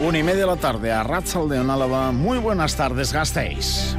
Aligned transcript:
Una 0.00 0.16
y 0.16 0.22
media 0.22 0.42
de 0.42 0.46
la 0.46 0.56
tarde 0.56 0.92
a 0.92 1.02
Ratzaldeon 1.02 1.68
Álava. 1.68 2.12
Muy 2.12 2.38
buenas 2.38 2.76
tardes, 2.76 3.12
Gasteiz. 3.12 3.96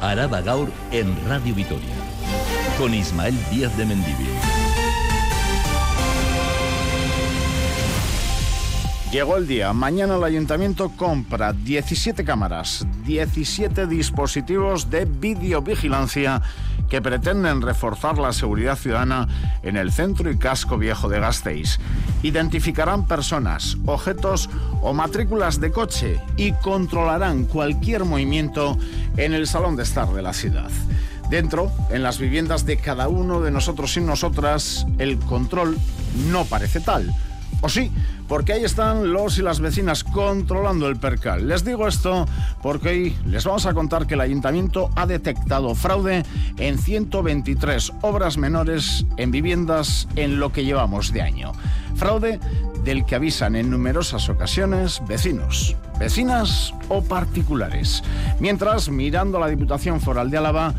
Araba 0.00 0.40
Gaur 0.40 0.68
en 0.90 1.16
Radio 1.28 1.54
Vitoria. 1.54 1.94
Con 2.76 2.92
Ismael 2.92 3.36
Díaz 3.52 3.76
de 3.76 3.86
Mendivil. 3.86 4.30
Llegó 9.12 9.36
el 9.36 9.46
día. 9.46 9.72
Mañana 9.72 10.16
el 10.16 10.24
ayuntamiento 10.24 10.90
compra 10.96 11.52
17 11.52 12.24
cámaras, 12.24 12.84
17 13.04 13.86
dispositivos 13.86 14.90
de 14.90 15.04
videovigilancia 15.04 16.42
que 16.92 17.00
pretenden 17.00 17.62
reforzar 17.62 18.18
la 18.18 18.34
seguridad 18.34 18.76
ciudadana 18.76 19.26
en 19.62 19.78
el 19.78 19.92
centro 19.92 20.30
y 20.30 20.36
casco 20.36 20.76
viejo 20.76 21.08
de 21.08 21.20
Gasteiz. 21.20 21.78
Identificarán 22.22 23.06
personas, 23.06 23.78
objetos 23.86 24.50
o 24.82 24.92
matrículas 24.92 25.58
de 25.58 25.72
coche 25.72 26.20
y 26.36 26.52
controlarán 26.52 27.44
cualquier 27.44 28.04
movimiento 28.04 28.76
en 29.16 29.32
el 29.32 29.46
salón 29.46 29.74
de 29.74 29.84
estar 29.84 30.06
de 30.12 30.20
la 30.20 30.34
ciudad. 30.34 30.68
Dentro, 31.30 31.72
en 31.88 32.02
las 32.02 32.18
viviendas 32.18 32.66
de 32.66 32.76
cada 32.76 33.08
uno 33.08 33.40
de 33.40 33.50
nosotros 33.50 33.96
y 33.96 34.00
nosotras, 34.02 34.86
el 34.98 35.18
control 35.18 35.78
no 36.30 36.44
parece 36.44 36.80
tal. 36.80 37.10
¿O 37.62 37.68
sí? 37.68 37.90
porque 38.32 38.54
ahí 38.54 38.64
están 38.64 39.12
los 39.12 39.36
y 39.36 39.42
las 39.42 39.60
vecinas 39.60 40.04
controlando 40.04 40.88
el 40.88 40.96
percal. 40.96 41.48
Les 41.48 41.66
digo 41.66 41.86
esto 41.86 42.26
porque 42.62 42.88
hoy 42.88 43.16
les 43.26 43.44
vamos 43.44 43.66
a 43.66 43.74
contar 43.74 44.06
que 44.06 44.14
el 44.14 44.22
ayuntamiento 44.22 44.88
ha 44.96 45.04
detectado 45.04 45.74
fraude 45.74 46.24
en 46.56 46.78
123 46.78 47.92
obras 48.00 48.38
menores 48.38 49.04
en 49.18 49.32
viviendas 49.32 50.08
en 50.16 50.40
lo 50.40 50.50
que 50.50 50.64
llevamos 50.64 51.12
de 51.12 51.20
año. 51.20 51.52
Fraude 51.94 52.40
del 52.84 53.04
que 53.04 53.16
avisan 53.16 53.54
en 53.54 53.68
numerosas 53.68 54.30
ocasiones 54.30 55.02
vecinos, 55.06 55.76
vecinas 55.98 56.72
o 56.88 57.02
particulares. 57.02 58.02
Mientras, 58.40 58.88
mirando 58.88 59.36
a 59.36 59.40
la 59.42 59.48
Diputación 59.48 60.00
Foral 60.00 60.30
de 60.30 60.38
Álava, 60.38 60.72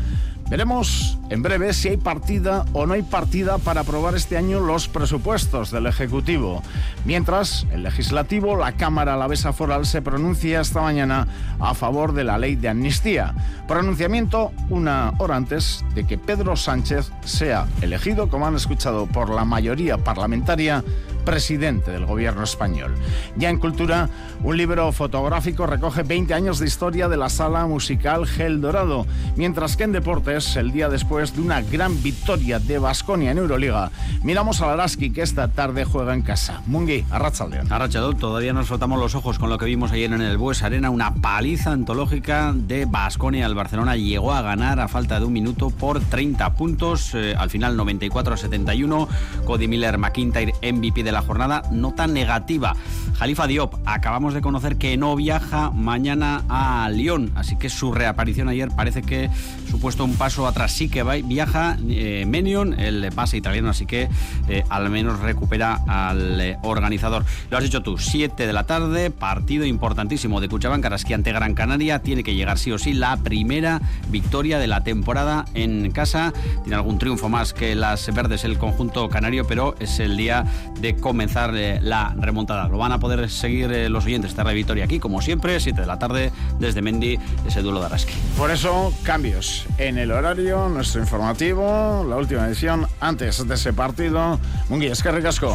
Veremos 0.50 1.18
en 1.30 1.42
breve 1.42 1.72
si 1.72 1.88
hay 1.88 1.96
partida 1.96 2.66
o 2.74 2.86
no 2.86 2.92
hay 2.92 3.02
partida 3.02 3.56
para 3.58 3.80
aprobar 3.80 4.14
este 4.14 4.36
año 4.36 4.60
los 4.60 4.88
presupuestos 4.88 5.70
del 5.70 5.86
Ejecutivo. 5.86 6.62
Mientras, 7.06 7.66
el 7.72 7.82
Legislativo, 7.82 8.56
la 8.56 8.72
Cámara 8.72 9.14
Alavesa 9.14 9.54
Foral, 9.54 9.86
se 9.86 10.02
pronuncia 10.02 10.60
esta 10.60 10.82
mañana 10.82 11.26
a 11.58 11.74
favor 11.74 12.12
de 12.12 12.24
la 12.24 12.36
ley 12.36 12.56
de 12.56 12.68
amnistía. 12.68 13.34
Pronunciamiento 13.66 14.52
una 14.68 15.14
hora 15.18 15.36
antes 15.36 15.82
de 15.94 16.06
que 16.06 16.18
Pedro 16.18 16.56
Sánchez 16.56 17.10
sea 17.24 17.66
elegido, 17.80 18.28
como 18.28 18.46
han 18.46 18.54
escuchado, 18.54 19.06
por 19.06 19.30
la 19.30 19.46
mayoría 19.46 19.96
parlamentaria 19.96 20.84
presidente 21.24 21.90
del 21.90 22.06
gobierno 22.06 22.42
español. 22.44 22.94
Ya 23.36 23.50
en 23.50 23.58
cultura, 23.58 24.08
un 24.42 24.56
libro 24.56 24.92
fotográfico 24.92 25.66
recoge 25.66 26.02
20 26.02 26.34
años 26.34 26.58
de 26.58 26.66
historia 26.66 27.08
de 27.08 27.16
la 27.16 27.28
sala 27.28 27.66
musical 27.66 28.26
Gel 28.26 28.60
Dorado, 28.60 29.06
mientras 29.36 29.76
que 29.76 29.84
en 29.84 29.92
deportes, 29.92 30.56
el 30.56 30.72
día 30.72 30.88
después 30.88 31.34
de 31.34 31.40
una 31.40 31.62
gran 31.62 32.02
victoria 32.02 32.58
de 32.58 32.78
Basconia 32.78 33.30
en 33.30 33.38
Euroliga, 33.38 33.90
miramos 34.22 34.60
a 34.60 34.66
Laraski 34.66 35.10
que 35.10 35.22
esta 35.22 35.48
tarde 35.48 35.84
juega 35.84 36.14
en 36.14 36.22
casa. 36.22 36.62
Mungi, 36.66 37.04
Arrachaldeón. 37.10 37.72
Arrachaldeón, 37.72 38.18
todavía 38.18 38.52
nos 38.52 38.68
frotamos 38.68 38.98
los 38.98 39.14
ojos 39.14 39.38
con 39.38 39.50
lo 39.50 39.58
que 39.58 39.66
vimos 39.66 39.92
ayer 39.92 40.12
en 40.12 40.20
el 40.20 40.36
Bues 40.36 40.62
Arena, 40.62 40.90
una 40.90 41.14
paliza 41.14 41.72
antológica 41.72 42.52
de 42.54 42.84
Basconia. 42.84 43.46
El 43.46 43.54
Barcelona 43.54 43.96
llegó 43.96 44.32
a 44.32 44.42
ganar 44.42 44.80
a 44.80 44.88
falta 44.88 45.18
de 45.18 45.26
un 45.26 45.32
minuto 45.32 45.70
por 45.70 46.00
30 46.00 46.54
puntos, 46.54 47.14
eh, 47.14 47.34
al 47.38 47.50
final 47.50 47.76
94 47.76 48.34
a 48.34 48.36
71. 48.36 49.08
Cody 49.44 49.68
Miller 49.68 49.98
McIntyre, 49.98 50.52
MVP 50.62 51.02
de 51.02 51.12
la 51.14 51.22
jornada 51.22 51.62
no 51.70 51.94
tan 51.94 52.12
negativa. 52.12 52.74
Jalifa 53.18 53.46
Diop, 53.46 53.74
acabamos 53.86 54.34
de 54.34 54.40
conocer 54.40 54.76
que 54.76 54.96
no 54.96 55.14
viaja 55.16 55.70
mañana 55.70 56.42
a 56.48 56.90
Lyon, 56.90 57.30
así 57.36 57.56
que 57.56 57.68
su 57.68 57.92
reaparición 57.92 58.48
ayer 58.48 58.70
parece 58.74 59.02
que 59.02 59.30
supuesto 59.70 60.04
un 60.04 60.14
paso 60.14 60.46
atrás. 60.46 60.72
Sí 60.72 60.88
que 60.88 61.02
viaja 61.02 61.76
eh, 61.88 62.24
Menion, 62.26 62.78
el 62.78 63.10
base 63.10 63.36
italiano, 63.36 63.70
así 63.70 63.86
que 63.86 64.08
eh, 64.48 64.64
al 64.68 64.90
menos 64.90 65.20
recupera 65.20 65.80
al 65.86 66.40
eh, 66.40 66.58
organizador. 66.62 67.24
Lo 67.50 67.56
has 67.56 67.64
dicho 67.64 67.82
tú, 67.82 67.98
7 67.98 68.46
de 68.46 68.52
la 68.52 68.64
tarde, 68.64 69.10
partido 69.10 69.64
importantísimo 69.64 70.40
de 70.40 70.48
Cuchabán, 70.48 70.80
Carasquí 70.80 71.12
ante 71.12 71.32
Gran 71.32 71.54
Canaria. 71.54 72.00
Tiene 72.00 72.22
que 72.22 72.34
llegar 72.34 72.58
sí 72.58 72.72
o 72.72 72.78
sí 72.78 72.92
la 72.92 73.16
primera 73.16 73.80
victoria 74.10 74.58
de 74.58 74.66
la 74.66 74.82
temporada 74.82 75.44
en 75.54 75.90
casa. 75.90 76.32
Tiene 76.62 76.76
algún 76.76 76.98
triunfo 76.98 77.28
más 77.28 77.52
que 77.52 77.74
las 77.74 78.12
verdes 78.14 78.44
el 78.44 78.58
conjunto 78.58 79.08
canario, 79.08 79.46
pero 79.46 79.74
es 79.80 80.00
el 80.00 80.16
día 80.16 80.44
de 80.80 80.94
comenzar 81.04 81.52
la 81.52 82.14
remontada. 82.18 82.66
Lo 82.66 82.78
van 82.78 82.90
a 82.90 82.98
poder 82.98 83.28
seguir 83.28 83.68
los 83.90 84.06
oyentes 84.06 84.34
de 84.34 84.42
Radio 84.42 84.56
Victoria 84.56 84.84
aquí, 84.86 84.98
como 84.98 85.20
siempre, 85.20 85.60
7 85.60 85.82
de 85.82 85.86
la 85.86 85.98
tarde, 85.98 86.32
desde 86.58 86.80
Mendy, 86.80 87.18
ese 87.46 87.60
duelo 87.60 87.80
de 87.80 87.86
Araski. 87.86 88.14
Por 88.38 88.50
eso, 88.50 88.90
cambios 89.02 89.66
en 89.76 89.98
el 89.98 90.10
horario, 90.10 90.66
nuestro 90.70 91.02
informativo, 91.02 92.06
la 92.08 92.16
última 92.16 92.46
edición, 92.46 92.86
antes 93.00 93.46
de 93.46 93.54
ese 93.54 93.74
partido. 93.74 94.40
Mungi, 94.70 94.86
es 94.86 95.02
que 95.02 95.12
recasco. 95.12 95.54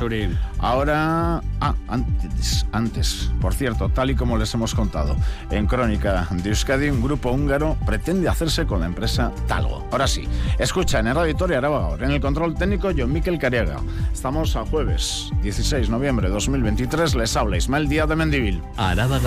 Ahora, 0.60 1.42
ah, 1.62 1.74
antes, 1.88 2.68
antes, 2.72 3.32
por 3.42 3.56
cierto, 3.56 3.90
tal 3.90 4.12
y 4.12 4.16
como 4.16 4.38
les 4.38 4.54
hemos 4.54 4.76
contado, 4.76 5.16
en 5.50 5.66
Crónica 5.66 6.28
de 6.30 6.50
Euskadi, 6.50 6.90
un 6.90 7.02
grupo 7.02 7.32
húngaro 7.32 7.76
pretende 7.88 8.30
hacerse 8.30 8.68
con 8.68 8.82
la 8.82 8.86
empresa 8.86 9.32
Talgo. 9.48 9.88
Ahora 9.92 10.08
sí, 10.08 10.28
escucha 10.60 11.00
en 11.00 11.08
Radio 11.08 11.24
Victoria 11.24 11.58
Araba 11.58 11.96
en 12.00 12.12
el 12.12 12.22
control 12.22 12.54
técnico, 12.54 12.92
John 12.96 13.12
Miquel 13.12 13.40
Cariaga. 13.40 13.78
Estamos 14.14 14.56
a 14.56 14.64
jueves 14.66 15.32
16 15.42 15.88
de 15.88 15.92
noviembre 15.92 16.28
de 16.28 16.34
2023, 16.34 17.16
les 17.16 17.36
habla 17.38 17.58
Ismael 17.58 17.88
Díaz 17.88 18.10
de 18.10 18.16
Mendivil. 18.16 18.62
Araba 18.76 19.20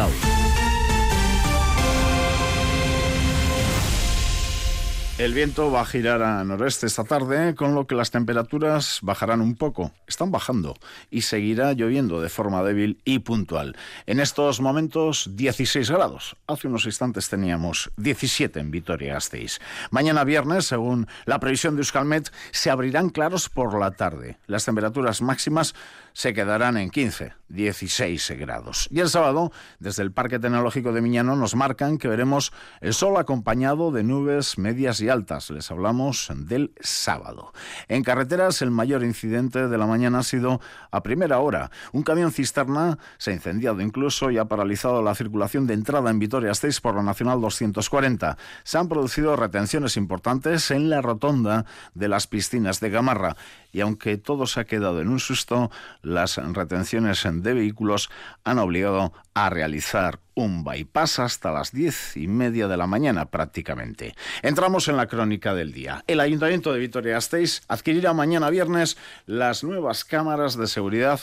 El 5.18 5.34
viento 5.34 5.70
va 5.70 5.82
a 5.82 5.86
girar 5.86 6.20
a 6.22 6.42
noreste 6.42 6.86
esta 6.86 7.04
tarde, 7.04 7.54
con 7.54 7.76
lo 7.76 7.86
que 7.86 7.94
las 7.94 8.10
temperaturas 8.10 8.98
bajarán 9.02 9.40
un 9.40 9.54
poco. 9.54 9.92
Están 10.08 10.32
bajando 10.32 10.74
y 11.10 11.20
seguirá 11.20 11.74
lloviendo 11.74 12.20
de 12.20 12.28
forma 12.28 12.62
débil 12.64 13.00
y 13.04 13.20
puntual. 13.20 13.76
En 14.06 14.18
estos 14.18 14.60
momentos, 14.60 15.30
16 15.36 15.90
grados. 15.90 16.36
Hace 16.48 16.66
unos 16.66 16.86
instantes 16.86 17.28
teníamos 17.28 17.92
17 17.98 18.58
en 18.58 18.70
Vitoria-Gasteiz. 18.72 19.60
Mañana 19.90 20.24
viernes, 20.24 20.64
según 20.64 21.06
la 21.24 21.38
previsión 21.38 21.76
de 21.76 21.82
Euskalmet, 21.82 22.32
se 22.50 22.70
abrirán 22.70 23.10
claros 23.10 23.48
por 23.48 23.78
la 23.78 23.92
tarde. 23.92 24.38
Las 24.46 24.64
temperaturas 24.64 25.22
máximas 25.22 25.74
se 26.12 26.34
quedarán 26.34 26.76
en 26.76 26.90
15, 26.90 27.32
16 27.48 28.32
grados. 28.38 28.88
Y 28.90 29.00
el 29.00 29.08
sábado, 29.08 29.52
desde 29.78 30.02
el 30.02 30.12
Parque 30.12 30.38
Tecnológico 30.38 30.92
de 30.92 31.00
Miñano, 31.00 31.36
nos 31.36 31.54
marcan 31.54 31.98
que 31.98 32.08
veremos 32.08 32.52
el 32.80 32.94
sol 32.94 33.16
acompañado 33.18 33.90
de 33.92 34.02
nubes 34.02 34.58
medias 34.58 35.00
y 35.00 35.08
altas. 35.08 35.50
Les 35.50 35.70
hablamos 35.70 36.30
del 36.34 36.72
sábado. 36.80 37.52
En 37.88 38.02
carreteras, 38.02 38.62
el 38.62 38.70
mayor 38.70 39.04
incidente 39.04 39.68
de 39.68 39.78
la 39.78 39.86
mañana 39.86 40.20
ha 40.20 40.22
sido 40.22 40.60
a 40.90 41.02
primera 41.02 41.38
hora. 41.40 41.70
Un 41.92 42.02
camión 42.02 42.32
cisterna 42.32 42.98
se 43.18 43.30
ha 43.30 43.34
incendiado 43.34 43.80
incluso 43.80 44.30
y 44.30 44.38
ha 44.38 44.46
paralizado 44.46 45.02
la 45.02 45.14
circulación 45.14 45.66
de 45.66 45.74
entrada 45.74 46.10
en 46.10 46.18
Vitoria-Gasteiz 46.18 46.80
por 46.80 46.94
la 46.94 47.02
Nacional 47.02 47.40
240. 47.40 48.36
Se 48.64 48.78
han 48.78 48.88
producido 48.88 49.36
retenciones 49.36 49.96
importantes 49.96 50.70
en 50.70 50.90
la 50.90 51.02
rotonda 51.02 51.66
de 51.94 52.08
las 52.08 52.26
piscinas 52.26 52.80
de 52.80 52.90
Gamarra 52.90 53.36
y 53.72 53.80
aunque 53.80 54.18
todo 54.18 54.46
se 54.46 54.60
ha 54.60 54.64
quedado 54.64 55.00
en 55.00 55.08
un 55.08 55.18
susto, 55.18 55.70
las 56.02 56.36
retenciones 56.36 57.22
de 57.24 57.54
vehículos 57.54 58.10
han 58.44 58.58
obligado 58.58 59.12
a 59.34 59.50
realizar 59.50 60.20
un 60.34 60.64
bypass 60.64 61.18
hasta 61.18 61.50
las 61.50 61.72
diez 61.72 62.16
y 62.16 62.26
media 62.26 62.68
de 62.68 62.76
la 62.76 62.86
mañana 62.86 63.26
prácticamente. 63.26 64.14
Entramos 64.42 64.88
en 64.88 64.96
la 64.96 65.06
crónica 65.06 65.54
del 65.54 65.72
día. 65.72 66.04
El 66.06 66.20
Ayuntamiento 66.20 66.72
de 66.72 66.80
Vitoria-Gasteiz 66.80 67.62
adquirirá 67.68 68.12
mañana 68.12 68.50
viernes 68.50 68.96
las 69.26 69.64
nuevas 69.64 70.04
cámaras 70.04 70.56
de 70.56 70.66
seguridad 70.66 71.20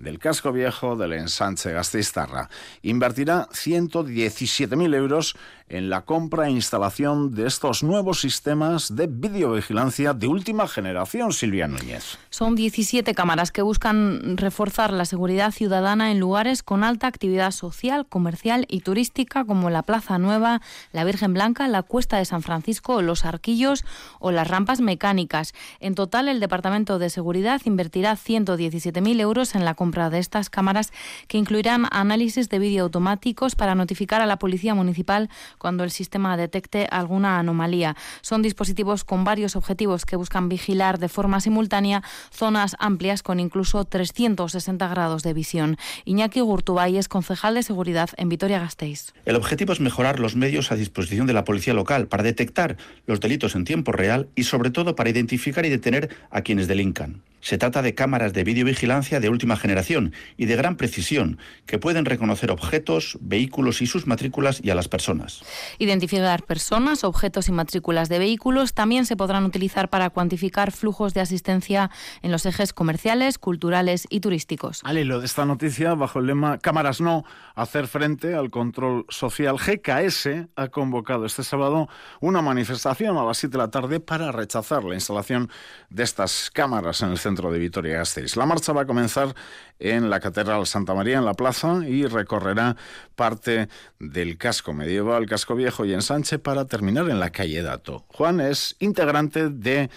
del 0.00 0.18
casco 0.18 0.52
viejo 0.52 0.96
del 0.96 1.12
ensanche 1.12 1.72
Gasteiztarra. 1.72 2.48
Invertirá 2.82 3.48
117.000 3.50 4.94
euros 4.94 5.36
en 5.68 5.88
la 5.88 6.00
compra 6.02 6.48
e 6.48 6.50
instalación 6.50 7.32
de 7.32 7.46
estos 7.46 7.84
nuevos 7.84 8.20
sistemas 8.20 8.96
de 8.96 9.06
videovigilancia 9.06 10.14
de 10.14 10.26
última 10.26 10.66
generación, 10.66 11.32
Silvia 11.32 11.68
Núñez. 11.68 12.18
Son 12.30 12.56
17 12.56 13.14
cámaras 13.14 13.52
que 13.52 13.62
buscan 13.62 14.36
reforzar 14.36 14.92
la 14.92 15.04
seguridad 15.04 15.52
ciudadana 15.52 16.10
en 16.10 16.18
lugares 16.18 16.64
con 16.64 16.82
alta 16.82 17.06
actividad 17.06 17.52
social, 17.52 18.06
comercial 18.06 18.66
y 18.68 18.80
turística 18.80 19.44
como 19.44 19.70
la 19.70 19.82
Plaza 19.82 20.18
Nueva, 20.18 20.60
la 20.92 21.04
Virgen 21.04 21.34
Blanca, 21.34 21.68
la 21.68 21.84
Cuesta 21.84 22.16
de 22.16 22.24
San 22.24 22.42
Francisco, 22.42 23.00
los 23.00 23.24
Arquillos 23.24 23.84
o 24.18 24.32
las 24.32 24.48
rampas 24.48 24.80
mecánicas. 24.80 25.52
En 25.78 25.94
total, 25.94 26.28
el 26.28 26.40
Departamento 26.40 26.98
de 26.98 27.10
Seguridad 27.10 27.60
invertirá 27.64 28.16
117.000 28.16 29.20
euros 29.20 29.54
en 29.54 29.64
la 29.64 29.74
compra 29.74 29.89
compra 29.90 30.08
de 30.08 30.20
estas 30.20 30.50
cámaras 30.50 30.92
que 31.26 31.36
incluirán 31.36 31.88
análisis 31.90 32.48
de 32.48 32.60
vídeo 32.60 32.84
automáticos 32.84 33.56
para 33.56 33.74
notificar 33.74 34.20
a 34.20 34.26
la 34.26 34.38
Policía 34.38 34.72
Municipal 34.72 35.28
cuando 35.58 35.82
el 35.82 35.90
sistema 35.90 36.36
detecte 36.36 36.86
alguna 36.92 37.40
anomalía. 37.40 37.96
Son 38.20 38.40
dispositivos 38.40 39.02
con 39.02 39.24
varios 39.24 39.56
objetivos 39.56 40.06
que 40.06 40.14
buscan 40.14 40.48
vigilar 40.48 41.00
de 41.00 41.08
forma 41.08 41.40
simultánea 41.40 42.04
zonas 42.30 42.76
amplias 42.78 43.24
con 43.24 43.40
incluso 43.40 43.84
360 43.84 44.86
grados 44.86 45.24
de 45.24 45.34
visión. 45.34 45.76
Iñaki 46.04 46.38
Gurtubay 46.38 46.96
es 46.96 47.08
concejal 47.08 47.56
de 47.56 47.64
seguridad 47.64 48.10
en 48.16 48.28
Vitoria-Gasteiz. 48.28 49.12
El 49.24 49.34
objetivo 49.34 49.72
es 49.72 49.80
mejorar 49.80 50.20
los 50.20 50.36
medios 50.36 50.70
a 50.70 50.76
disposición 50.76 51.26
de 51.26 51.32
la 51.32 51.42
policía 51.42 51.74
local 51.74 52.06
para 52.06 52.22
detectar 52.22 52.76
los 53.06 53.18
delitos 53.18 53.56
en 53.56 53.64
tiempo 53.64 53.90
real 53.90 54.28
y 54.36 54.44
sobre 54.44 54.70
todo 54.70 54.94
para 54.94 55.10
identificar 55.10 55.66
y 55.66 55.68
detener 55.68 56.10
a 56.30 56.42
quienes 56.42 56.68
delincan. 56.68 57.22
Se 57.40 57.58
trata 57.58 57.82
de 57.82 57.94
cámaras 57.94 58.32
de 58.32 58.44
videovigilancia 58.44 59.20
de 59.20 59.28
última 59.28 59.56
generación 59.56 60.12
y 60.36 60.46
de 60.46 60.56
gran 60.56 60.76
precisión 60.76 61.38
que 61.66 61.78
pueden 61.78 62.04
reconocer 62.04 62.50
objetos, 62.50 63.18
vehículos 63.20 63.80
y 63.80 63.86
sus 63.86 64.06
matrículas 64.06 64.60
y 64.62 64.70
a 64.70 64.74
las 64.74 64.88
personas. 64.88 65.42
Identificar 65.78 66.42
personas, 66.44 67.02
objetos 67.02 67.48
y 67.48 67.52
matrículas 67.52 68.08
de 68.08 68.18
vehículos 68.18 68.74
también 68.74 69.06
se 69.06 69.16
podrán 69.16 69.44
utilizar 69.44 69.88
para 69.88 70.10
cuantificar 70.10 70.70
flujos 70.70 71.14
de 71.14 71.20
asistencia 71.20 71.90
en 72.22 72.30
los 72.30 72.44
ejes 72.44 72.72
comerciales, 72.72 73.38
culturales 73.38 74.06
y 74.10 74.20
turísticos. 74.20 74.80
Al 74.84 74.98
hilo 74.98 75.20
de 75.20 75.26
esta 75.26 75.46
noticia, 75.46 75.94
bajo 75.94 76.18
el 76.18 76.26
lema 76.26 76.58
Cámaras 76.58 77.00
no, 77.00 77.24
hacer 77.54 77.86
frente 77.86 78.34
al 78.34 78.50
control 78.50 79.06
social, 79.08 79.56
GKS 79.56 80.48
ha 80.56 80.68
convocado 80.68 81.24
este 81.24 81.42
sábado 81.42 81.88
una 82.20 82.42
manifestación 82.42 83.16
a 83.16 83.24
las 83.24 83.38
7 83.38 83.52
de 83.52 83.58
la 83.58 83.70
tarde 83.70 84.00
para 84.00 84.30
rechazar 84.30 84.84
la 84.84 84.94
instalación 84.94 85.50
de 85.88 86.02
estas 86.02 86.50
cámaras 86.52 87.00
en 87.02 87.10
el 87.10 87.18
centro 87.18 87.29
de 87.34 87.58
Vitoria-Gasteiz. 87.58 88.36
La 88.36 88.46
marcha 88.46 88.72
va 88.72 88.82
a 88.82 88.86
comenzar 88.86 89.34
en 89.78 90.10
la 90.10 90.20
Catedral 90.20 90.66
Santa 90.66 90.94
María, 90.94 91.18
en 91.18 91.24
la 91.24 91.34
plaza, 91.34 91.80
y 91.86 92.06
recorrerá 92.06 92.76
parte 93.14 93.68
del 93.98 94.36
casco 94.36 94.72
medieval, 94.72 95.26
casco 95.26 95.54
viejo 95.54 95.84
y 95.84 95.92
ensanche 95.92 96.38
para 96.38 96.66
terminar 96.66 97.08
en 97.08 97.20
la 97.20 97.30
calle 97.30 97.62
Dato. 97.62 98.04
Juan 98.08 98.40
es 98.40 98.76
integrante 98.80 99.48
de 99.48 99.90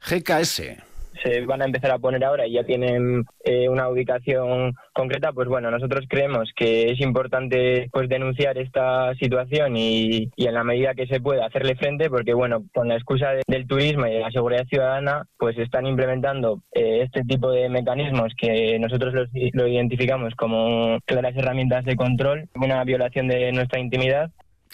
GKS 0.00 0.91
se 1.22 1.44
van 1.46 1.62
a 1.62 1.66
empezar 1.66 1.90
a 1.90 1.98
poner 1.98 2.24
ahora 2.24 2.46
y 2.46 2.52
ya 2.52 2.64
tienen 2.64 3.24
eh, 3.44 3.68
una 3.68 3.88
ubicación 3.88 4.74
concreta, 4.92 5.32
pues 5.32 5.48
bueno, 5.48 5.70
nosotros 5.70 6.04
creemos 6.08 6.50
que 6.56 6.90
es 6.90 7.00
importante 7.00 7.88
pues 7.92 8.08
denunciar 8.08 8.58
esta 8.58 9.14
situación 9.14 9.76
y, 9.76 10.30
en 10.36 10.54
la 10.54 10.64
medida 10.64 10.94
que 10.94 11.06
se 11.06 11.20
pueda 11.20 11.46
hacerle 11.46 11.76
frente, 11.76 12.10
porque 12.10 12.34
bueno, 12.34 12.64
con 12.74 12.88
la 12.88 12.96
excusa 12.96 13.30
del 13.46 13.66
turismo 13.66 14.06
y 14.06 14.12
de 14.12 14.20
la 14.20 14.30
seguridad 14.30 14.66
ciudadana, 14.66 15.26
pues 15.38 15.56
están 15.58 15.86
implementando 15.86 16.62
eh, 16.72 17.02
este 17.02 17.22
tipo 17.22 17.50
de 17.50 17.68
mecanismos 17.68 18.32
que 18.36 18.78
nosotros 18.78 19.14
lo 19.52 19.66
identificamos 19.66 20.34
como 20.34 20.98
claras 21.06 21.36
herramientas 21.36 21.84
de 21.84 21.96
control, 21.96 22.48
una 22.54 22.84
violación 22.84 23.28
de 23.28 23.52
nuestra 23.52 23.80
intimidad 23.80 24.30